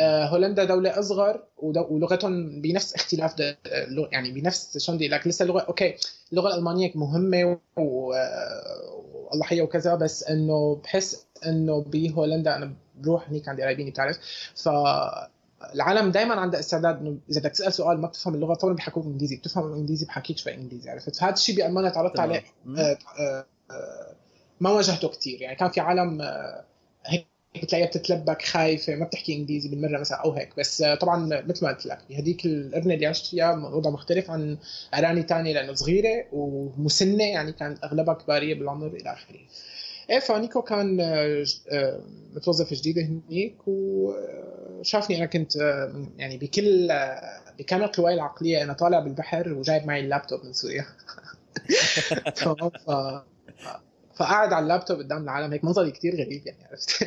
[0.00, 3.34] هولندا دولة أصغر ولغتهم بنفس اختلاف
[4.12, 5.94] يعني بنفس شلون بدي لك لسه اللغة أوكي
[6.32, 13.62] اللغة الألمانية مهمة والله حيا وكذا بس إنه بحس إنه بهولندا أنا بروح هنيك عندي
[13.62, 14.18] قرايبيني بتعرف؟
[14.54, 14.68] ف
[15.74, 19.36] العالم دائما عنده استعداد إنه إذا بدك تسأل سؤال ما بتفهم اللغة فورا بيحكوك إنجليزي
[19.36, 22.42] بتفهم الانجليزي بحكيك شوي إنجليزي عرفت؟ فهذا الشيء بألمانيا تعرضت عليه
[22.78, 23.44] آه، آه،
[24.60, 26.22] ما واجهته كثير يعني كان في عالم
[27.62, 30.48] بتلاقيها بتتلبك خايفة ما بتحكي إنجليزي بالمرة مثلا أو هيك.
[30.58, 34.58] بس آه، طبعا مثل ما قلت لك بهذيك القرنه اللي عشت فيها وضع مختلف عن
[34.94, 39.38] اراني ثانية لأنه صغيرة ومسنة يعني كانت أغلبها كبارية بالعمر إلى آخره.
[40.10, 42.00] إيه فنيكو كان آه، آه،
[42.34, 45.56] متوظف جديده هنيك وشافني أنا كنت
[46.18, 46.88] يعني بكل
[47.58, 50.84] بكامل قواي العقلية أنا طالع بالبحر وجايب معي اللابتوب من سوريا.
[54.16, 55.52] فقاعد على اللابتوب قدام العالم.
[55.52, 57.04] هيك منظري كتير غريب يعني عرفت؟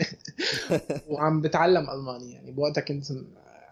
[1.11, 2.51] وعم بتعلم ألماني يعني.
[2.51, 3.05] بوقتها كنت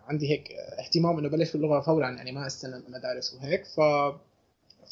[0.08, 3.66] عندي هيك اهتمام إنه بلش باللغة فورا يعني ما استنى المدارس وهيك.
[3.66, 3.80] ف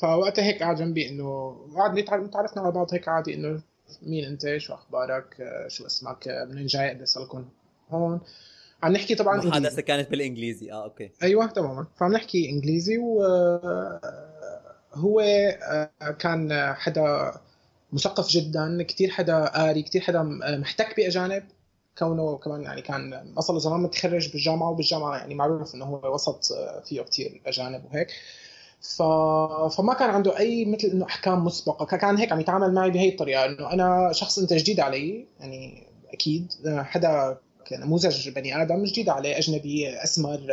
[0.01, 2.03] فوقتها هيك قاعد جنبي إنه قاعد
[2.34, 2.93] تعرفنا على بعض.
[2.93, 3.62] هيك عادي إنه
[4.01, 7.45] مين أنت؟ شو أخبارك؟ شو اسمك؟ منين جاي؟ قد لكم؟
[7.89, 8.21] هون.
[8.84, 10.71] عم نحكي طبعا المحادثه كانت بالإنجليزي.
[10.71, 11.12] آه أوكي.
[11.23, 11.88] أيوه تماما.
[11.95, 14.01] فعم نحكي إنجليزي وهو
[16.19, 17.34] كان حدا
[17.93, 20.23] مثقف جدا كثير حدا قاري كثير حدا
[20.60, 21.43] محتك بأجانب.
[21.97, 26.45] كونه كمان يعني كان أصلا زمان متخرج بالجامعة وبالجامعة يعني معروف إنه هو وسط
[26.86, 28.08] فيه كثير أجانب وهيك.
[28.82, 29.01] ف...
[29.75, 31.97] فما كان عنده أي مثل إنه أحكام مسبقة.
[31.97, 36.53] كان هيك عم يتعامل معي بهي الطريقة إنه أنا شخص أنت جديد علي يعني أكيد
[36.67, 37.38] حدا
[37.71, 40.47] نموذج بني آدم جديد عليه أجنبي أسمر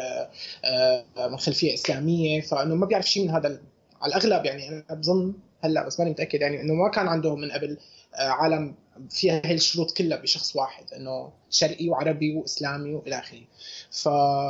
[0.65, 2.41] آه، من خلفية إسلامية.
[2.41, 3.61] فإنه ما بيعرف شيء من هذا
[4.03, 7.51] على الأغلب يعني أنا بظن هلأ بس ماني متأكد يعني إنه ما كان عندهم من
[7.51, 7.79] قبل
[8.15, 8.75] آه، عالم
[9.11, 13.41] فيها هي الشروط كلها بشخص واحد إنه شرقي وعربي وإسلامي وإلى آخره.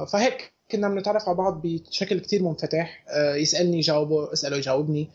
[0.07, 3.05] فهيك كنا بنتعرف على بعض بشكل كثير منفتح.
[3.09, 5.11] آه، يسألني جاوبه اسأله يجاوبني.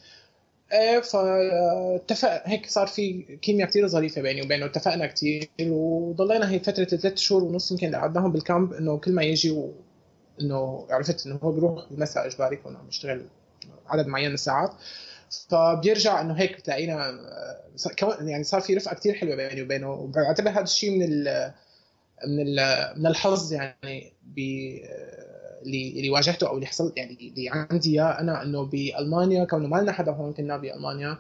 [0.73, 6.83] آه، فاتفق هيك صار في كيمياء كثير ظريفة بيني وبينه اتفقنا كثير وضلينا هي فترة
[6.83, 9.73] ثلاث شهور ونص يمكن اللي قعدناهم بالكامب إنه كل ما يجي و...
[10.41, 13.25] إنه عرفت إنه هو بيروح بالمساء إجباري كونه عم يشتغل
[13.87, 14.73] عدد معين من الساعات.
[15.49, 17.19] فبيرجع إنه هيك بتلاقينا
[18.21, 21.53] يعني صار في رفقة كثير حلوة بيني وبينه وبعتبر هذا الشيء من ال
[22.27, 22.59] من ال
[22.99, 24.39] من الحظ يعني ب
[25.65, 29.77] اللي اللي واجهته أو اللي حصلت يعني اللي عندي إياه أنا إنه بألمانيا كونه ما
[29.77, 31.17] لنا حدا هون كنا بألمانيا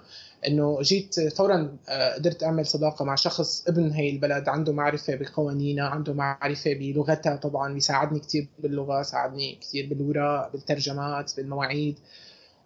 [0.47, 5.85] إنه جيت فورا آه، قدرت أعمل صداقة مع شخص ابن هي البلد عنده معرفة بقوانينها
[5.85, 11.99] عنده معرفة بلغتها طبعا بيساعدني كثير باللغة ساعدني كثير بالوراق بالترجمات بالمواعيد.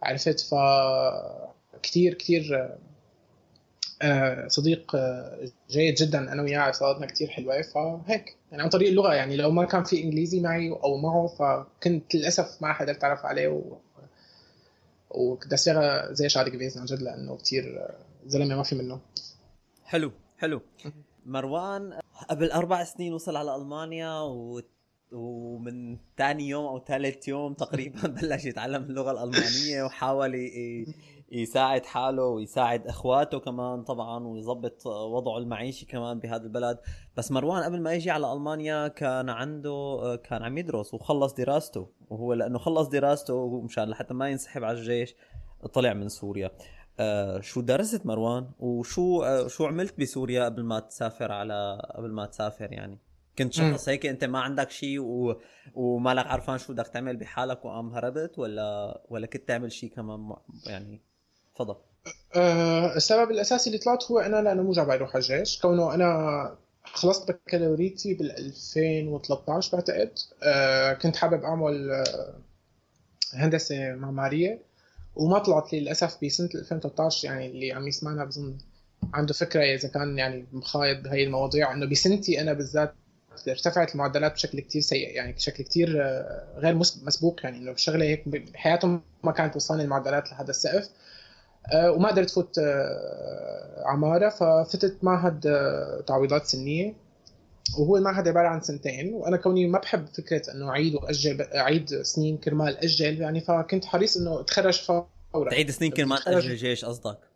[0.03, 0.55] عرفت ف
[1.83, 2.69] كثير كثير
[4.01, 6.31] آه، صديق آه، جيد جدا.
[6.31, 10.03] أنا وياه علاقاتنا كثير حلوة فهيك يعني عن طريق اللغة يعني لو ما كان في
[10.03, 13.47] إنجليزي معي أو معه فكنت للأسف ما حدا تعرف عليه.
[13.47, 13.77] و
[15.11, 15.53] وكنت
[16.11, 17.95] زي شعري gewesen عن جد لأنه كثير آه،
[18.27, 18.99] زلمة ما في منه.
[19.85, 20.61] حلو حلو.
[21.25, 24.61] مروان قبل أربع سنين وصل على ألمانيا و
[25.11, 30.35] ومن ثاني يوم أو ثالث يوم تقريبا بلش يتعلم اللغة الألمانية وحاول
[31.31, 36.79] يساعد حاله ويساعد إخواته كمان طبعا ويظبط وضعه المعيشي كمان بهذا البلد.
[37.17, 42.33] بس مروان قبل ما يجي على ألمانيا كان عنده كان عم يدرس وخلص دراسته وهو
[42.33, 45.15] لأنه خلص دراسته مشان لحتى ما ينسحب على الجيش
[45.73, 46.51] طلع من سوريا.
[46.99, 52.25] آه شو درست مروان؟ وشو آه شو عملت بسوريا قبل ما تسافر على قبل ما
[52.25, 53.08] تسافر يعني؟
[53.39, 55.41] كنت شخص هيك أنت ما عندك شيء و...
[55.75, 60.33] ومالك عرفان شو بدك تعمل بحالك وقام هربت ولا ولا كنت تعمل شيء كمان
[60.65, 61.01] يعني
[61.55, 61.75] تفضل.
[62.35, 65.61] أه السبب الأساسي اللي طلعت هو أنا لأنه مو جاي أروح على الجيش.
[65.61, 70.11] كونه أنا خلصت بكالوريتي بال 2013 بعتقد.
[70.43, 72.33] أه كنت حابب أعمل أه
[73.33, 74.61] هندسة معمارية.
[75.15, 78.57] وما طلعت لي للأسف بسنة 2013 يعني اللي عم يسمعنا بظن
[79.13, 81.73] عنده فكرة إذا كان يعني مخايض بهي المواضيع.
[81.73, 82.93] إنه بسنتي أنا بالذات
[83.47, 87.39] ارتفعت المعدلات بشكل كتير سيء يعني بشكل كتير آه، غير مسبوق.
[87.43, 90.89] يعني انه الشغلة هيك بحياتهم ما كانت توصلني المعدلات لهذا السقف
[91.73, 95.39] آه، وما قدرت فوت آه، عمارة ففتت معهد
[96.07, 96.93] تعويضات سنية.
[97.79, 99.13] وهو المعهد عبارة عن سنتين.
[99.13, 104.17] وأنا كوني ما بحب فكرة إنه أعيد وأجل أعيد سنين كرمال أجل يعني فكنت حريص
[104.17, 105.49] إنه أتخرج فورا.
[105.49, 107.28] تعيد سنين كرمال أجل الجيش قصدك؟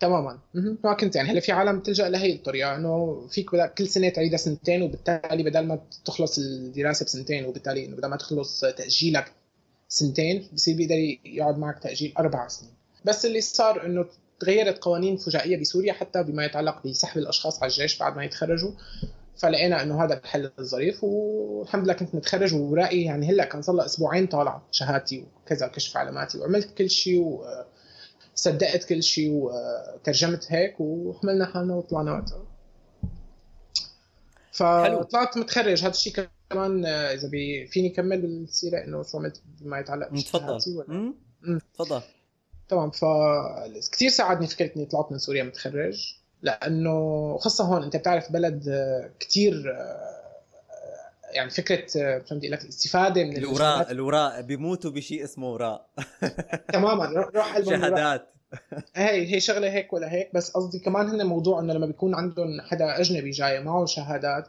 [0.00, 0.38] تماما.
[0.84, 4.82] ما كنت يعني هلا في عالم تلجأ لهي الطريقة إنه فيك كل سنة تعيدها سنتين
[4.82, 9.32] وبالتالي بدل ما تخلص الدراسة بسنتين وبالتالي إنه بدل ما تخلص تأجيلك
[9.88, 12.72] سنتين بصير بيقدر يقعد معك تأجيل أربع سنين.
[13.04, 14.06] بس اللي صار إنه
[14.40, 18.70] تغيرت قوانين فجائية بسوريا حتى بما يتعلق بسحب الأشخاص على الجيش بعد ما يتخرجوا.
[19.36, 24.26] فلقينا إنه هذا الحل الظريف والحمد لله كنت متخرج وورائي يعني هلأ كان صار أسبوعين
[24.26, 27.40] طالع شهادتي وكذا كشف علاماتي وعملت كل شيء
[28.36, 32.46] وصدقت كل شيء وترجمت هيك وحملنا حالنا وطلعنا وقتها
[34.52, 35.80] فطلعت متخرج.
[35.80, 36.12] هذا الشيء
[36.50, 40.60] كمان إذا بي فيني كمل بالسيره إنه شو عملت بما يتعلق تفضل.
[41.74, 42.02] تفضل.
[42.68, 42.90] تمام.
[42.90, 43.04] ف
[43.92, 48.64] كثير ساعدني فكرة إني طلعت من سوريا متخرج لأنه خاصة هون أنت بتعرف بلد
[49.20, 49.76] كثير
[51.36, 51.86] يعني فكرة
[52.20, 55.90] فهمت لك الاستفاده من الوراء الوراء بيموتوا بشيء اسمه وراء.
[56.72, 58.32] تماما روح شهادات.
[58.94, 62.60] هي هي شغلة هيك ولا هيك بس قصدي كمان هن موضوع إنه لما بيكون عندهم
[62.60, 64.48] حدا أجنبي جاي معه شهادات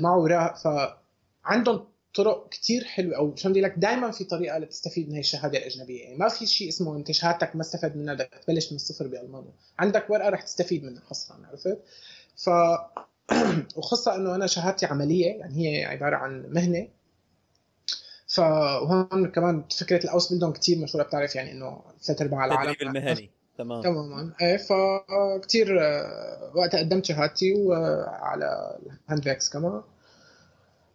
[0.00, 5.14] معه وراء فعندهم طرق كتير حلوة أو شو بدي لك دائما في طريقة لتستفيد من
[5.14, 6.02] هي الشهادة الأجنبية.
[6.02, 9.52] يعني ما في شيء اسمه أنت شهادتك ما استفاد منها بدك تبلش من الصفر بألمانيا.
[9.78, 11.78] عندك ورقة رح تستفيد منها حصرا عرفت؟
[12.36, 12.50] ف
[13.76, 16.88] وخاصة إنه أنا شهادتي عملية يعني هي عبارة عن مهنة.
[18.26, 23.30] فهون كمان فكرة الأوس بيلدون كثير مشهورة بتعرف يعني إنه ثلاث أرباع العالم التدريب المهني.
[23.58, 23.82] تمام.
[23.82, 24.32] تماما.
[24.42, 29.82] إيه فكثير آه، وقتها قدمت شهادتي وعلى ال Handwerkskammer.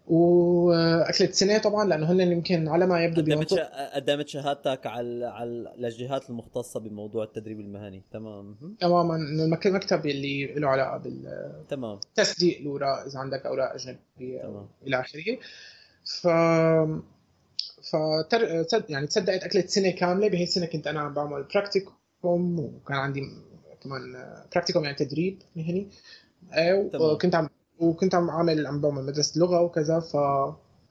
[0.08, 3.54] واكلت سنه طبعا لأنه هن يمكن على ما يبدو قدمت
[3.94, 8.04] قدمت شهادتك على على الجهات المختصة بموضوع التدريب المهني.
[8.12, 8.56] تمام.
[8.80, 9.15] تماما.
[9.15, 12.00] إنه المكتب اللي له علاقة بال تمام.
[12.15, 14.68] تصديق الأوراق إذا عندك أوراق أجنبية تمام.
[14.88, 15.38] إلى آخره.
[16.06, 16.28] ف
[17.91, 18.65] فتر...
[18.89, 23.22] يعني تصدقت اكلت سنه كاملة بهي السنة كنت أنا عم بعمل Praktikum وكان عندي
[23.84, 24.02] كمان
[24.54, 25.88] Praktikum يعني تدريب مهني.
[26.94, 30.18] وكنت عم وكنت عم عامل عم بعمل مدرسة لغة وكذا ف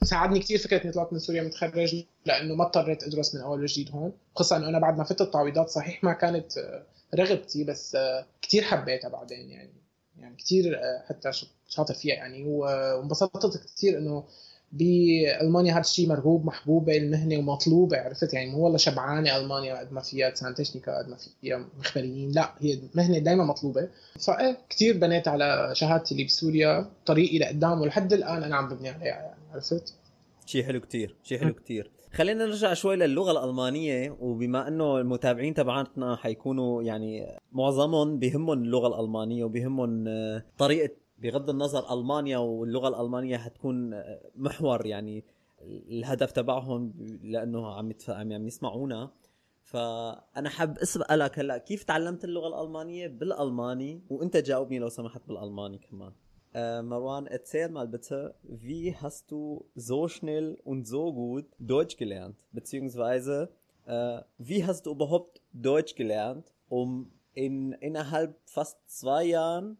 [0.05, 3.90] ساعدني كثير فكرة إني طلعت من سوريا متخرج لأنه ما اضطريت أدرس من أول وجديد
[3.90, 6.53] هون خصوصا إنه أنا بعد ما فتت التعويضات صحيح ما كانت
[7.14, 7.97] رغبتي بس
[8.42, 9.73] كثير حبيتها بعدين يعني
[10.18, 11.31] يعني كثير حتى
[11.68, 14.25] شاطر فيها يعني وانبسطت كثير إنه
[14.74, 20.00] بألمانيا هذا الشيء مرغوب محبوبه المهنة ومطلوبه عرفت؟ يعني مو والله شبعانة ألمانيا قد ما
[20.00, 23.88] فيها Zahntechniker قد ما فيها مخبريين لا هي مهنة دائما مطلوبة.
[24.26, 29.06] فإيه كثير بنيت على شهادتي اللي بسوريا طريقي لقدام ولحد الآن أنا عم ببني عليها
[29.06, 29.94] يعني عرفت؟
[30.46, 36.16] شيء حلو كثير شيء حلو كثير خلينا نرجع شوي للغة الألمانية وبما إنه المتابعين تبعاتنا
[36.16, 40.04] حيكونوا يعني معظمهم بهمهم اللغة الألمانية وبهمهم
[40.58, 40.90] طريقة
[41.24, 44.02] بغض النظر ألمانيا واللغة الألمانية حتكون
[44.37, 45.24] محور يعني
[45.62, 49.10] الهدف تبعهم لأنه عم عم يعني يسمعونا.
[49.62, 56.12] فأنا حاب اسالك هلأ كيف تعلمت اللغة الألمانية بالألماني؟ وأنت جاوبني لو سمحت بالألماني كمان.
[56.56, 58.14] آه، مروان erzähl mal bitte
[58.59, 62.37] wie hast du so schnell und so gut deutsch gelernt?
[62.52, 63.48] Beziehungsweise
[63.88, 69.78] آه، wie hast du überhaupt deutsch gelernt um in innerhalb fast zwei jahren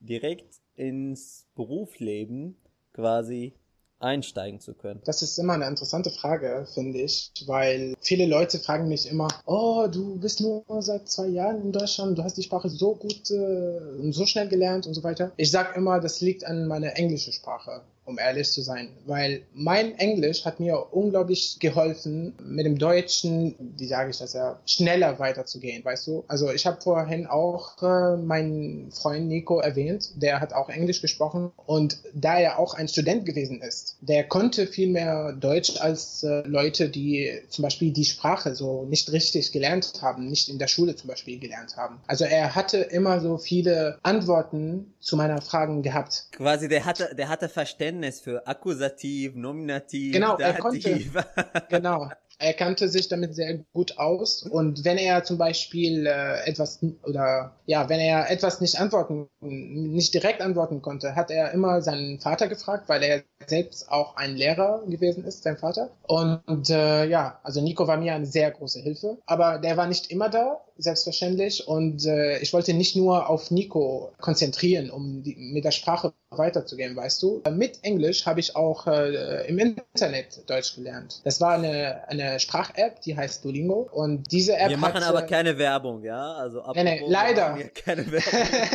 [0.00, 2.56] direkt ins Berufsleben
[2.92, 3.54] quasi
[3.98, 5.00] einsteigen zu können?
[5.04, 9.86] Das ist immer eine interessante Frage, finde ich, weil viele Leute fragen mich immer, oh,
[9.90, 13.78] du bist nur seit zwei Jahren in Deutschland, du hast die Sprache so gut äh,
[14.00, 15.32] und so schnell gelernt und so weiter.
[15.36, 18.88] Ich sage immer, das liegt an meiner englischen Sprache um ehrlich zu sein.
[19.04, 24.58] Weil mein Englisch hat mir unglaublich geholfen, mit dem Deutschen, wie sage ich das ja,
[24.66, 26.24] schneller weiterzugehen, weißt du?
[26.28, 31.50] Also ich habe vorhin auch äh, meinen Freund Nico erwähnt, der hat auch Englisch gesprochen
[31.66, 36.42] und da er auch ein Student gewesen ist, der konnte viel mehr Deutsch als äh,
[36.46, 40.94] Leute, die zum Beispiel die Sprache so nicht richtig gelernt haben, nicht in der Schule
[40.96, 42.00] zum Beispiel gelernt haben.
[42.06, 46.26] Also er hatte immer so viele Antworten zu meiner Fragen gehabt.
[46.32, 51.14] Quasi der hatte, der hatte Verständnis Verständnis für Akkusativ, Nominativ, genau, Dativ.
[51.14, 52.10] Er konnte, genau.
[52.38, 57.52] Er kannte sich damit sehr gut aus und wenn er zum Beispiel äh, etwas oder
[57.66, 62.48] ja, wenn er etwas nicht antworten, nicht direkt antworten konnte, hat er immer seinen Vater
[62.48, 65.90] gefragt, weil er selbst auch ein Lehrer gewesen ist, sein Vater.
[66.02, 70.10] Und äh, ja, also Nico war mir eine sehr große Hilfe, aber der war nicht
[70.10, 71.66] immer da, selbstverständlich.
[71.66, 76.96] Und äh, ich wollte nicht nur auf Nico konzentrieren, um die, mit der Sprache weiterzugehen,
[76.96, 77.42] weißt du.
[77.50, 81.20] Mit Englisch habe ich auch äh, im Internet Deutsch gelernt.
[81.24, 83.88] Das war eine, eine Sprach-App, die heißt Duolingo.
[83.92, 86.32] Und diese App Wir machen hat, aber äh, keine Werbung, ja?
[86.34, 87.58] Also Nee, nee, apropos, leider.
[87.74, 88.68] Keine Werbung.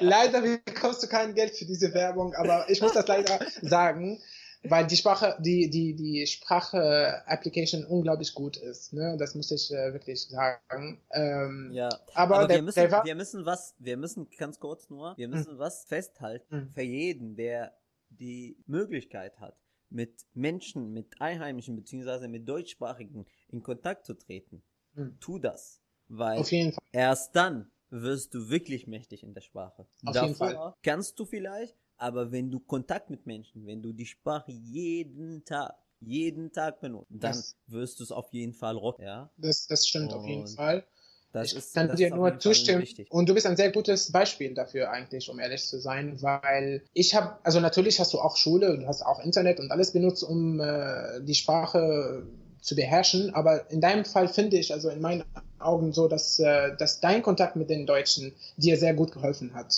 [0.00, 4.20] leider bekommst du kein Geld für diese Werbung, aber ich muss das leider sagen,
[4.68, 8.92] weil die Sprache, die, die, die Sprache-Application unglaublich gut ist.
[8.92, 9.16] Ne?
[9.18, 11.00] Das muss ich äh, wirklich sagen.
[11.12, 11.88] Ähm, ja.
[12.14, 15.28] Aber, Aber der, wir müssen, der wir müssen was, wir müssen ganz kurz nur, wir
[15.28, 16.70] müssen was festhalten Mhm.
[16.70, 17.72] für jeden, der
[18.10, 19.56] die Möglichkeit hat,
[19.90, 24.62] mit Menschen, mit Einheimischen beziehungsweise mit Deutschsprachigen in Kontakt zu treten.
[24.94, 25.16] Mhm.
[25.20, 26.84] Tu das, weil auf jeden Fall.
[26.92, 29.86] erst dann wirst du wirklich mächtig in der Sprache.
[30.04, 30.74] Auf Davor jeden Fall.
[30.82, 35.74] kannst du vielleicht, aber wenn du Kontakt mit Menschen, wenn du die Sprache jeden Tag,
[36.00, 39.30] jeden Tag benutzt, dann Das- wirst du es auf jeden Fall rocken, ja?
[39.36, 40.86] Das, das stimmt auf jeden Und Fall.
[41.32, 42.82] Das ich ist, kann das dir nur zustimmen.
[42.82, 43.10] wichtig.
[43.10, 47.14] Und du bist ein sehr gutes Beispiel dafür eigentlich, um ehrlich zu sein, weil ich
[47.14, 50.60] habe, also natürlich hast du auch Schule, du hast auch Internet und alles benutzt, um
[50.60, 52.22] äh, die Sprache
[52.60, 53.34] zu beherrschen.
[53.34, 55.24] Aber in deinem Fall finde ich, also in meinen
[55.58, 59.74] Augen so, dass, äh, dass dein Kontakt mit den Deutschen dir sehr gut geholfen hat.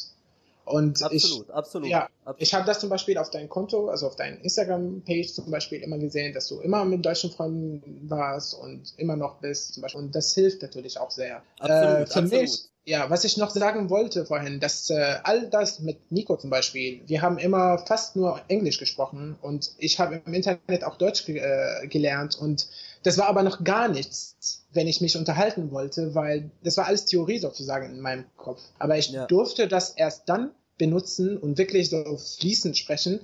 [0.69, 1.89] Und ich, Absolut, absolut.
[1.89, 2.43] ja, absolut.
[2.43, 5.99] ich habe das zum Beispiel auf deinem Konto, also auf deinem Instagram-Page zum Beispiel immer
[5.99, 9.75] gesehen, dass du immer mit deutschen Freunden warst und immer noch bist.
[9.75, 10.03] Zum Beispiel.
[10.03, 11.43] Und das hilft natürlich auch sehr.
[11.59, 12.33] Absolut, äh, für absolut.
[12.33, 16.51] mich, ja, was ich noch sagen wollte vorhin, dass äh, all das mit Nico zum
[16.51, 21.27] Beispiel, wir haben immer fast nur Englisch gesprochen und ich habe im Internet auch Deutsch
[21.27, 22.67] ge äh, gelernt und
[23.03, 27.05] das war aber noch gar nichts, wenn ich mich unterhalten wollte, weil das war alles
[27.05, 28.61] Theorie sozusagen in meinem Kopf.
[28.79, 29.27] Aber ich Ja.
[29.27, 33.21] durfte das erst dann benutzen und wirklich so fließend sprechen,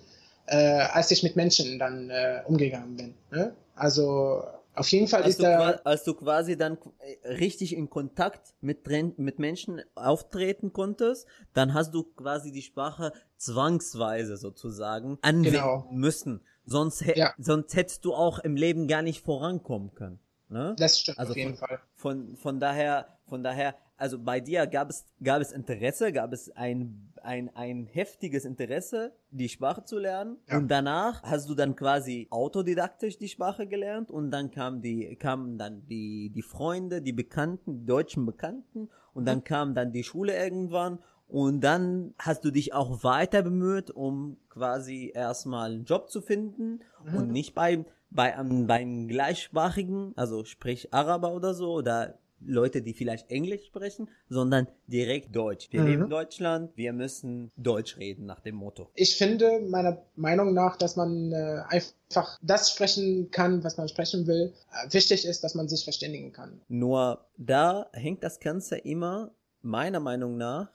[0.46, 3.14] äh, als ich mit Menschen dann äh, umgegangen bin.
[3.30, 3.54] Ne?
[3.74, 4.42] Also
[4.74, 8.54] auf jeden Fall als, ist du, da als du quasi dann äh, richtig in Kontakt
[8.60, 8.86] mit,
[9.18, 15.88] mit Menschen auftreten konntest, dann hast du quasi die Sprache zwangsweise sozusagen anwenden Genau.
[15.92, 16.40] müssen.
[16.66, 17.34] Sonst, Ja.
[17.38, 20.18] sonst hättest du auch im Leben gar nicht vorankommen können.
[20.50, 20.74] Ne?
[20.78, 21.78] das stimmt Also auf jeden von- Fall.
[21.94, 26.50] Von, von daher, von daher, also bei dir gab es, gab es Interesse, gab es
[26.50, 30.36] ein, ein, ein heftiges Interesse, die Sprache zu lernen.
[30.48, 30.58] Ja.
[30.58, 35.58] Und danach hast du dann quasi autodidaktisch die Sprache gelernt und dann kam die, kamen
[35.58, 40.36] dann die, die Freunde, die Bekannten, die deutschen Bekannten und dann kam dann die Schule
[40.36, 46.20] irgendwann und dann hast du dich auch weiter bemüht, um quasi erstmal einen Job zu
[46.20, 47.16] finden Mhm.
[47.18, 52.92] und nicht bei, bei einem, beim gleichsprachigen, also sprich Araber oder so, oder Leute, die
[52.92, 55.68] vielleicht Englisch sprechen, sondern direkt Deutsch.
[55.70, 55.86] Wir Mhm.
[55.86, 58.90] leben in Deutschland, wir müssen Deutsch reden nach dem Motto.
[58.94, 64.26] Ich finde meiner Meinung nach, dass man äh, einfach das sprechen kann, was man sprechen
[64.26, 64.52] will.
[64.72, 66.60] Äh, wichtig ist, dass man sich verständigen kann.
[66.68, 69.30] Nur da hängt das Ganze immer,
[69.62, 70.68] meiner Meinung nach,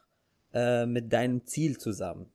[0.54, 2.32] äh, mit deinem Ziel zusammen.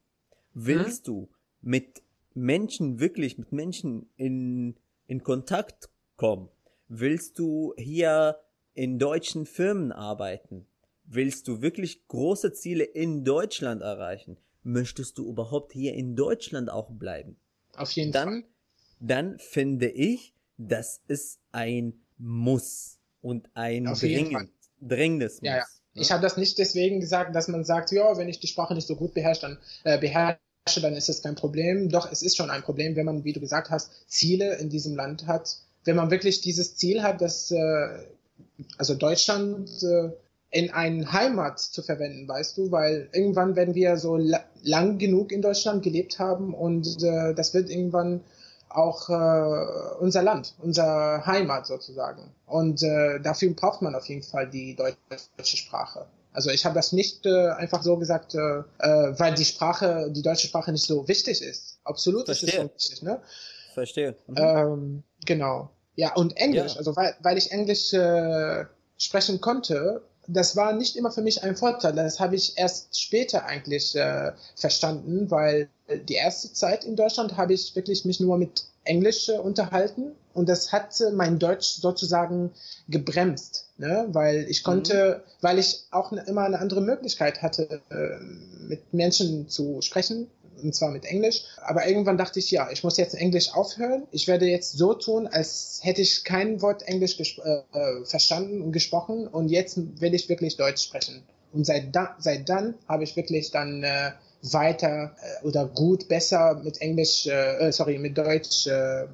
[0.53, 1.29] Willst du
[1.61, 2.03] mit
[2.35, 4.77] Menschen, wirklich mit Menschen in,
[5.09, 6.49] in Kontakt kommen?
[6.89, 8.37] Willst du hier
[8.75, 10.67] in deutschen Firmen arbeiten?
[11.05, 14.39] Willst du wirklich große Ziele in Deutschland erreichen?
[14.63, 17.37] Möchtest du überhaupt hier in Deutschland auch bleiben?
[17.77, 18.25] Auf jeden Fall.
[18.25, 18.45] dann,
[19.01, 25.49] dann finde ich, das ist ein Muss und ein dringend, dringendes Muss.
[25.49, 25.65] Ja, ja.
[25.95, 26.03] ne?
[26.03, 28.87] Ich habe das nicht deswegen gesagt, dass man sagt, ja, wenn ich die Sprache nicht
[28.87, 31.91] so gut beherrsche, dann äh, beherrsche, dann ist es kein Problem.
[31.91, 34.95] Doch, es ist schon ein Problem, wenn man, wie du gesagt hast, Ziele in diesem
[34.95, 35.59] Land hat.
[35.85, 38.05] Wenn man wirklich dieses Ziel hat, dass äh,
[38.79, 40.11] also Deutschland äh,
[40.51, 45.33] in eine Heimat zu verwenden, weißt du, weil irgendwann werden wir so la lang genug
[45.33, 48.23] in Deutschland gelebt haben und äh, das wird irgendwann
[48.69, 52.23] auch äh, unser Land, unser Heimat sozusagen.
[52.47, 56.07] Und äh, dafür braucht man auf jeden Fall die deutsche Sprache.
[56.33, 58.65] Also ich habe das nicht äh, einfach so gesagt, äh, äh,
[59.19, 61.79] weil die Sprache, die deutsche Sprache nicht so wichtig ist.
[61.85, 62.61] Absolut ist es Verstehe.
[62.61, 63.21] schon wichtig, ne?
[63.75, 64.17] Verstehe.
[64.27, 64.37] Mhm.
[64.37, 65.71] Ähm, genau.
[65.97, 66.79] Ja, und Englisch, Ja.
[66.79, 68.65] also weil, weil ich Englisch äh,
[68.99, 71.93] sprechen konnte, das war nicht immer für mich ein Vorteil.
[71.93, 75.69] Das habe ich erst später eigentlich äh, verstanden, weil
[76.09, 80.49] die erste Zeit in Deutschland habe ich wirklich mich nur mit Englisch äh, unterhalten und
[80.49, 82.51] das hat äh, mein Deutsch sozusagen
[82.89, 84.07] gebremst, ne?
[84.09, 88.19] weil ich konnte, weil ich auch ne, immer eine andere Möglichkeit hatte, äh,
[88.67, 90.29] mit Menschen zu sprechen,
[90.63, 91.45] und zwar mit Englisch.
[91.59, 94.07] Aber irgendwann dachte ich, ja, ich muss jetzt Englisch aufhören.
[94.11, 98.73] Ich werde jetzt so tun, als hätte ich kein Wort Englisch äh, äh, verstanden und
[98.73, 101.23] gesprochen und jetzt will ich wirklich Deutsch sprechen.
[101.53, 104.11] Und seit, da, seit dann habe ich wirklich dann äh,
[104.43, 109.07] weiter äh, oder gut besser mit Englisch, äh, äh sorry, mit Deutsch äh, äh,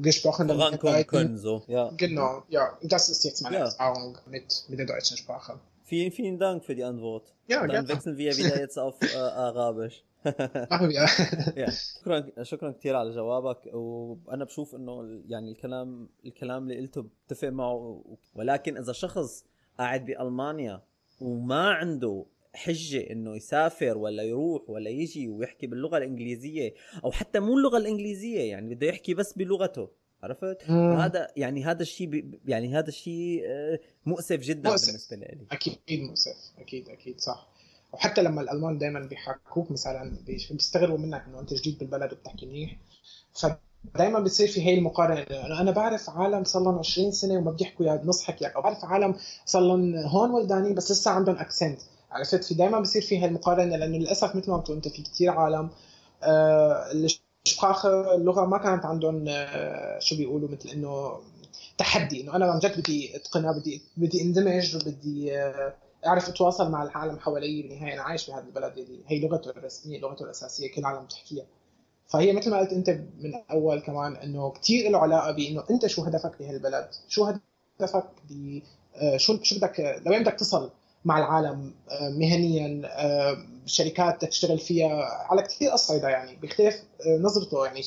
[0.00, 0.48] gesprochen.
[0.48, 1.62] Vorankommen können, so.
[1.66, 1.90] Ja.
[1.96, 2.76] Genau, ja.
[2.82, 3.64] Das ist jetzt meine ja.
[3.64, 5.58] Erfahrung mit, mit der deutschen Sprache.
[5.84, 7.32] Vielen, vielen Dank für die Antwort.
[7.46, 7.88] Ja, Dann gerne.
[7.88, 10.04] wechseln wir wieder jetzt auf äh, Arabisch.
[12.00, 13.74] شكرا شكرا كثير على جوابك.
[13.74, 18.04] وأنا بشوف إنه يعني الكلام الكلام اللي قلته بتفق معه.
[18.34, 19.44] ولكن إذا شخص
[19.78, 20.82] قاعد بألمانيا
[21.20, 26.74] وما عنده حجة إنه يسافر ولا يروح ولا يجي ويحكي باللغة الإنجليزية
[27.04, 29.88] أو حتى مو اللغة الإنجليزية يعني بده يحكي بس بلغته.
[30.22, 34.86] عرفت؟ هذا يعني هذا الشيء يعني هذا الشيء آه، مؤسف جدا مؤسف.
[34.86, 35.46] بالنسبة لي.
[35.52, 36.36] أكيد مؤسف.
[36.58, 37.48] أكيد أكيد صح.
[37.92, 40.16] وحتى لما الألمان دائما بيحكوك مثلا
[40.50, 42.76] بيستغربوا منك إنه أنت جديد بالبلد وبتحكي منيح.
[43.32, 45.22] فدائما بتصير في هي المقارنة
[45.60, 49.14] أنا بعرف عالم صار لهم 20 سنة وما بيحكوا يا نص حكيك أو بعرف عالم
[49.46, 51.80] صار لهم هون ولدانين بس لسه عندهم اكسنت
[52.10, 55.70] عرفت في دائما بصير في هالمقارنة لأنه للأسف مثل ما بتقول أنت في كثير عالم
[56.22, 56.92] آه
[57.46, 61.20] الشبراخه اللغة ما كانت عندهم آه شو بيقولوا مثل إنه
[61.78, 65.74] تحدي إنه أنا عن جد بدي أتقنها بدي بدي اندمج وبدي آه
[66.06, 70.24] أعرف أتواصل مع العالم حوالي بالنهايه أنا عايش بهذا البلد اللي هي لغته الرسمية لغته
[70.24, 71.44] الأساسية كل العالم بتحكيها
[72.08, 76.02] فهي مثل ما قلت أنت من اول كمان إنه كثير له علاقة بإنه أنت شو
[76.02, 77.24] هدفك بهالبلد شو
[77.80, 78.60] هدفك ب
[78.96, 80.70] آه، شو شو بدك لوين بدك تصل
[81.04, 83.36] مع العالم آه، مهنيا آه،
[83.66, 85.04] شركات تشتغل فيها.
[85.04, 86.82] على كثير اصعده يعني بيختلف
[87.20, 87.80] نظرته يعني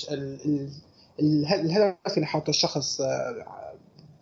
[1.20, 3.02] الهدف اللي حاطه الشخص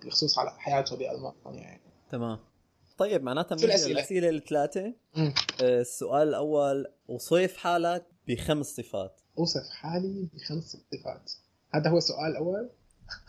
[0.06, 1.82] بخصوص على حياته بألمانيا يعني.
[2.12, 2.40] تمام.
[3.00, 4.94] طيب معناتها من الأسئلة؟ الثلاثة؟
[5.62, 9.22] السؤال الأول وصف حالك بخمس صفات.
[9.38, 11.32] أوصف حالي بخمس صفات.
[11.74, 12.70] هذا هو السؤال الأول؟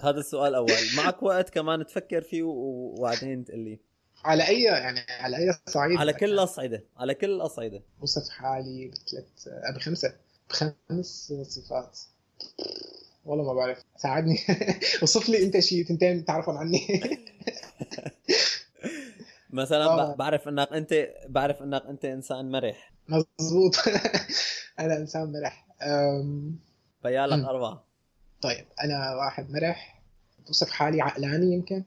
[0.00, 0.96] هذا السؤال الأول.
[0.96, 3.80] معك وقت كمان تفكر فيه وبعدين تقول لي.
[4.24, 6.84] على أي يعني على أي صعيد؟ على كل الأصعدة.
[6.96, 7.82] على كل الأصعدة.
[8.00, 10.14] أوصف حالي بثلاث آه، بخمسة.
[10.50, 11.98] بخمس صفات.
[13.24, 13.84] والله ما بعرف.
[13.96, 14.38] ساعدني.
[15.02, 16.80] وصف لي أنت شيء تنتين تعرفون عني.
[19.52, 20.14] مثلا آه.
[20.14, 22.92] بعرف إنك انت بعرف إنك أنت إنسان مرح.
[23.08, 23.74] مزبوط
[24.80, 25.66] أنا إنسان مرح.
[25.82, 26.58] أم...
[27.04, 27.84] بيالك أربعة.
[28.42, 30.02] طيب أنا واحد مرح.
[30.46, 31.84] بوصف حالي عقلاني يمكن.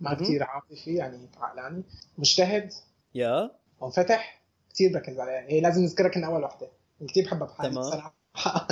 [0.00, 1.82] ما كثير عاطفي يعني عقلاني.
[2.18, 2.72] مجتهد.
[3.14, 3.50] يا.
[3.82, 4.42] منفتح.
[4.74, 5.40] كثير بركز عليها.
[5.48, 6.68] هي لازم نذكرها كنا أول وحده
[7.08, 7.90] كثير بحبها بحالي تمام.
[7.90, 8.16] صراحة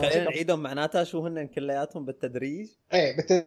[0.00, 0.62] خلينا نعيدهم.
[0.62, 3.46] معناتها شو هن كلياتهم بالتدريج؟ إيه بالتدريج.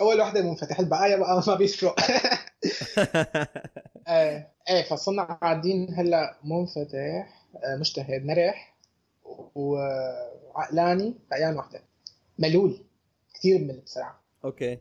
[0.00, 1.96] أول وحده منفتح البقايا بقى ما بيفرق
[4.08, 8.76] إيه إيه فصرنا قاعدين هلأ منفتح آه، مجتهد مرح
[9.54, 11.82] وعقلاني بعيان وحده
[12.38, 12.84] ملول.
[13.34, 14.78] كثير ممل بسرعة أوكي.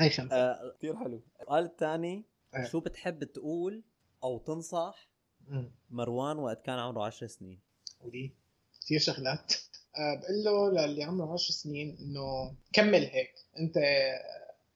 [0.00, 0.34] هاي خمسة.
[0.36, 1.22] آه كثير حلو.
[1.40, 2.64] السؤال الثاني آه.
[2.64, 3.82] شو بتحب تقول
[4.24, 5.08] أو تنصح
[5.48, 5.72] مم.
[5.90, 7.60] مروان وقت كان عمره 10 سنين؟
[8.00, 8.34] ودي
[8.80, 9.52] كثير شغلات.
[9.52, 13.34] آه بقول له للي عمره 10 سنين إنه كمل هيك.
[13.58, 13.78] أنت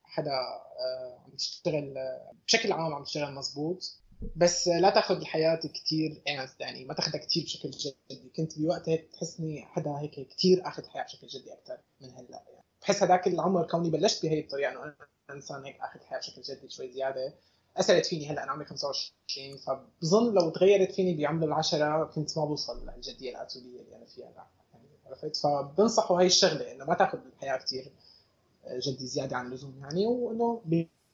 [0.05, 4.01] حدا آه عم تشتغل آه، بشكل عام عم تشتغل مزبوط.
[4.37, 6.23] بس لا تاخذ الحياة كثير
[6.61, 8.31] يعني ما تاخذها كثير بشكل جدي.
[8.37, 12.45] كنت بوقت هيك تحسني حدا هيك كثير آخذ الحياة بشكل جدي أكثر من هلأ.
[12.53, 14.95] يعني بحس هذاك العمر كوني بلشت بهي الطريقة انه أنا
[15.31, 17.35] إنسان هيك آخذ الحياة بشكل جدي شوي زيادة.
[17.77, 22.87] أثرت فيني هلأ أنا عمري 25 فبظن لو تغيرت فيني بعمر العشرة كنت ما بوصل
[22.87, 24.64] للجديه الأتولية اللي أنا فيها يعني
[25.07, 27.93] عرفت فبنصحوا هاي الشغلة إنه ما تاخذ الحياة كثير
[28.87, 30.63] جدي زيادة عن اللزوم يعني وإنه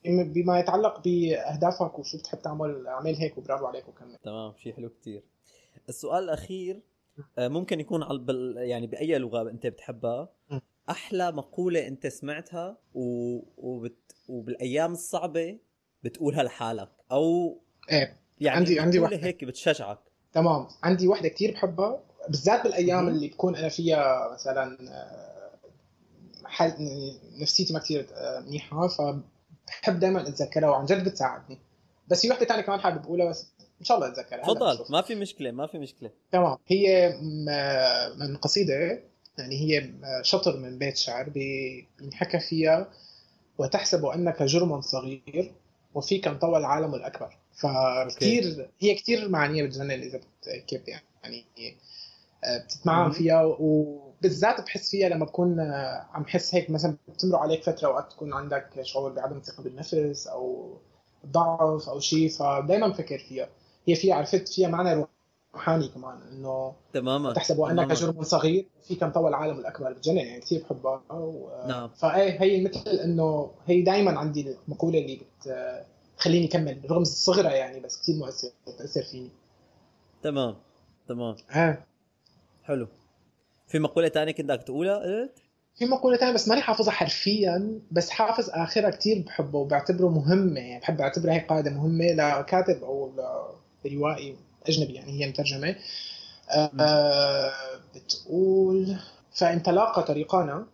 [0.05, 4.17] بما يتعلق بأهدافك وشو بتحب تعمل اعمل هيك وبرافو عليك وكمل.
[4.23, 5.23] تمام شيء حلو كثير
[5.89, 6.81] السؤال الأخير
[7.37, 10.29] آه، ممكن يكون على يعني بأي لغة أنت بتحبها.
[10.89, 13.01] أحلى مقولة أنت سمعتها و...
[13.57, 14.15] وبت...
[14.29, 15.57] وبالأيام الصعبة
[16.03, 17.57] بتقولها لحالك؟ أو
[17.91, 19.99] إيه يعني عندي عندي وحده هيك بتشجعك؟
[20.33, 25.51] تمام عندي وحده كثير بحبها بالذات بالأيام اللي بكون أنا فيها مثلا آه،
[26.45, 26.73] حال
[27.39, 31.57] نفسيتي ما كثير آه، منيحة فبحب دائما أتذكرها وعن جد بتساعدني.
[32.07, 33.47] بس في وحدة ثانية كمان حابب أقولها بس
[33.79, 34.43] إن شاء الله أتذكرها.
[34.43, 34.85] تفضل.
[34.89, 36.09] ما في مشكلة ما في مشكلة.
[36.31, 36.57] تمام.
[36.67, 37.17] هي
[38.17, 39.03] من قصيدة
[39.37, 39.89] يعني هي
[40.21, 42.89] شطر من بيت شعر بينحكى فيها
[43.57, 45.51] وتحسب أنك جرم صغير
[45.93, 47.37] وفيك انطوى العالم الأكبر.
[47.53, 50.19] فكثير هي كثير معنيه بتجنن إذا
[50.67, 51.45] كيف يعني
[52.65, 55.59] بتتمعن فيها وبالذات بحس فيها لما بكون
[56.13, 60.73] عم حس هيك مثلا بتمر عليك فترة وقت تكون عندك شعور بعدم الثقه بالنفس أو
[61.25, 63.49] ضعف أو شيء فدائما بفكر فيها.
[63.87, 65.05] هي فيها عرفت فيها معنى
[65.53, 67.91] روحاني كمان إنه تماما تحسبوا انك.
[67.91, 71.49] جرم صغير فيك مطور العالم الأكبر بتجنن يعني كثير بحبها و...
[71.67, 71.89] نعم.
[71.89, 75.53] فإيه هي مثل إنه هي دائما عندي المقولة اللي بت
[76.17, 79.29] تخليني أكمل رغم صغرها يعني بس كثير مؤثر بتاثر فيني.
[80.23, 80.55] تمام
[81.07, 81.35] تمام.
[81.51, 81.77] آه.
[82.63, 82.87] حلو
[83.67, 85.39] في مقولة تانية كنت بدك تقولها قلت؟
[85.75, 90.79] في مقولة ثانية بس ماني حافظها حرفيا بس حافظ آخرها كتير بحبه وبعتبره مهمة يعني
[90.79, 93.11] بحب أعتبرها هي قاعدة مهمة لكاتب أو
[93.85, 94.35] لروائي
[94.67, 95.75] أجنبي يعني هي مترجمة
[96.79, 97.51] آه
[97.95, 98.95] بتقول
[99.31, 100.65] فإن تلاقى طريقانا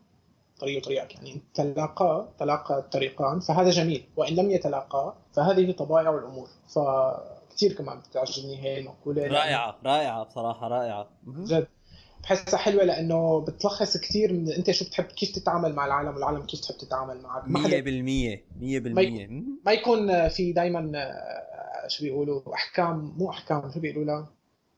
[0.59, 7.73] طريق وطريقك يعني تلاقى تلاقى الطريقان فهذا جميل وإن لم يتلاقى فهذه طبائع الأمور فكتير
[7.73, 11.43] كمان بتعجبني هي رائعة رائعة بصراحة رائعة مهم.
[11.43, 11.67] جد
[12.27, 16.59] بحسها حلوة لأنه بتلخص كثير من أنت شو بتحب كيف تتعامل مع العالم والعالم كيف
[16.59, 17.43] تحب تتعامل معك.
[17.47, 18.79] ما مية حدا بالمية مية
[19.65, 21.11] ما يكون في دائما
[21.87, 24.29] شو بيقولوا أحكام مو أحكام شو بيقولوا لها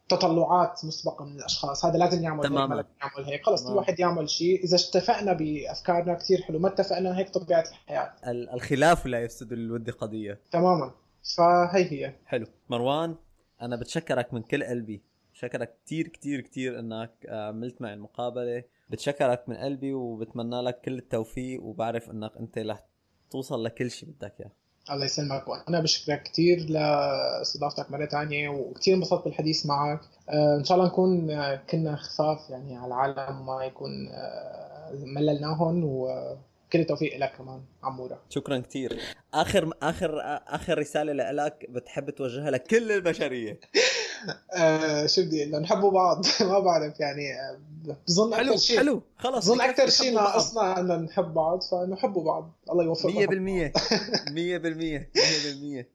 [0.09, 1.85] تطلعات مسبقة من الأشخاص.
[1.85, 2.85] هذا لازم يعمل تماماً.
[3.01, 3.45] يعمل هيك.
[3.45, 3.73] خلص كل.
[3.73, 4.63] واحد يعمل شيء.
[4.63, 8.11] إذا اتفقنا بأفكارنا كثير حلو ما اتفقنا هيك طبيعة الحياة.
[8.27, 10.39] ال- الخلاف لا يفسد للود قضية.
[10.51, 10.91] تماما.
[11.37, 12.13] فهي هي.
[12.25, 12.45] حلو.
[12.69, 13.15] مروان
[13.61, 15.01] أنا بتشكرك من كل قلبي.
[15.39, 18.63] بتشكرك كتير كتير كتير إنك عملت معي المقابلة.
[18.89, 22.83] بتشكرك من قلبي وبتمنى لك كل التوفيق وبعرف إنك أنت رح
[23.31, 24.51] توصل لكل شيء بدك إياه.
[24.91, 25.47] الله يسلمك.
[25.47, 30.01] وأنا بشكرك كثير لإستضافتك مرة ثانية وكثير انبسطت بالحديث معك.
[30.29, 35.83] آه، إن شاء الله نكون آه، كنا خفاف يعني على العالم وما يكون آه، مللناهم
[35.83, 38.21] وكل التوفيق لك كمان عمورة.
[38.29, 38.99] شكرا كتير.
[39.33, 43.59] آخر آخر آخر رسالة لك بتحب توجهها لكل البشرية.
[44.53, 46.25] آه، شو بدي أقول نحبوا بعض.
[46.49, 47.59] ما بعرف يعني آه،
[48.07, 49.01] بظن حلو شيء حلو.
[49.17, 50.13] خلص بظن أكثر شيء.
[50.13, 52.51] ناقصنا ان نحب بعض فنحبوا بعض.
[52.71, 53.73] الله يوفقنا 100%
[54.31, 55.85] 100% 100%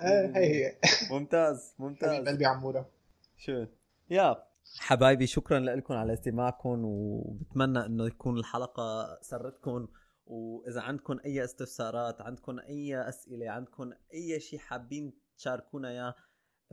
[0.00, 0.76] آه، هي هي.
[1.10, 2.28] ممتاز ممتاز.
[2.28, 2.90] قلبي عمورة.
[3.36, 3.66] شو؟
[4.10, 4.36] يا.
[4.78, 9.88] حبايبي شكرا لكم على استماعكم وبتمنى إنه يكون الحلقة سرتكم
[10.26, 16.14] وإذا عندكم أي استفسارات عندكم أي أسئلة عندكم أي شيء حابين تشاركونا إياه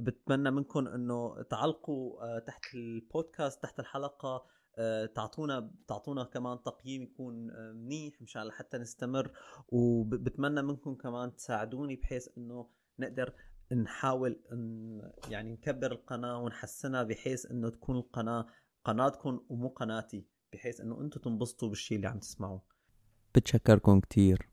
[0.01, 4.45] بتمنى منكم إنه تعلقوا آه، تحت البودكاست تحت الحلقة
[4.77, 9.31] آه، تعطونا تعطونا كمان تقييم يكون آه، منيح مشان لحتى نستمر.
[9.69, 12.67] وبتمنى منكم كمان تساعدوني بحيث إنه
[12.99, 13.33] نقدر
[13.71, 18.45] نحاول إن يعني نكبر القناة ونحسنها بحيث إنه تكون القناة
[18.85, 22.61] قناتكم ومو قناتي بحيث إنه أنتم تنبسطوا بالشيء اللي عم تسمعوه.
[23.35, 24.49] بتشكركم كتير.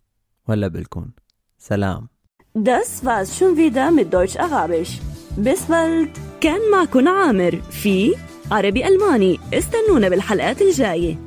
[0.48, 1.10] وهلا بالكم
[1.58, 2.08] سلام.
[2.54, 5.00] Das war's schon wieder mit Deutsch Arabisch.
[5.44, 6.08] Bald.
[6.40, 8.14] كان معكم عامر في
[8.50, 11.18] عربي ألماني استنونا بالحلقات الجاية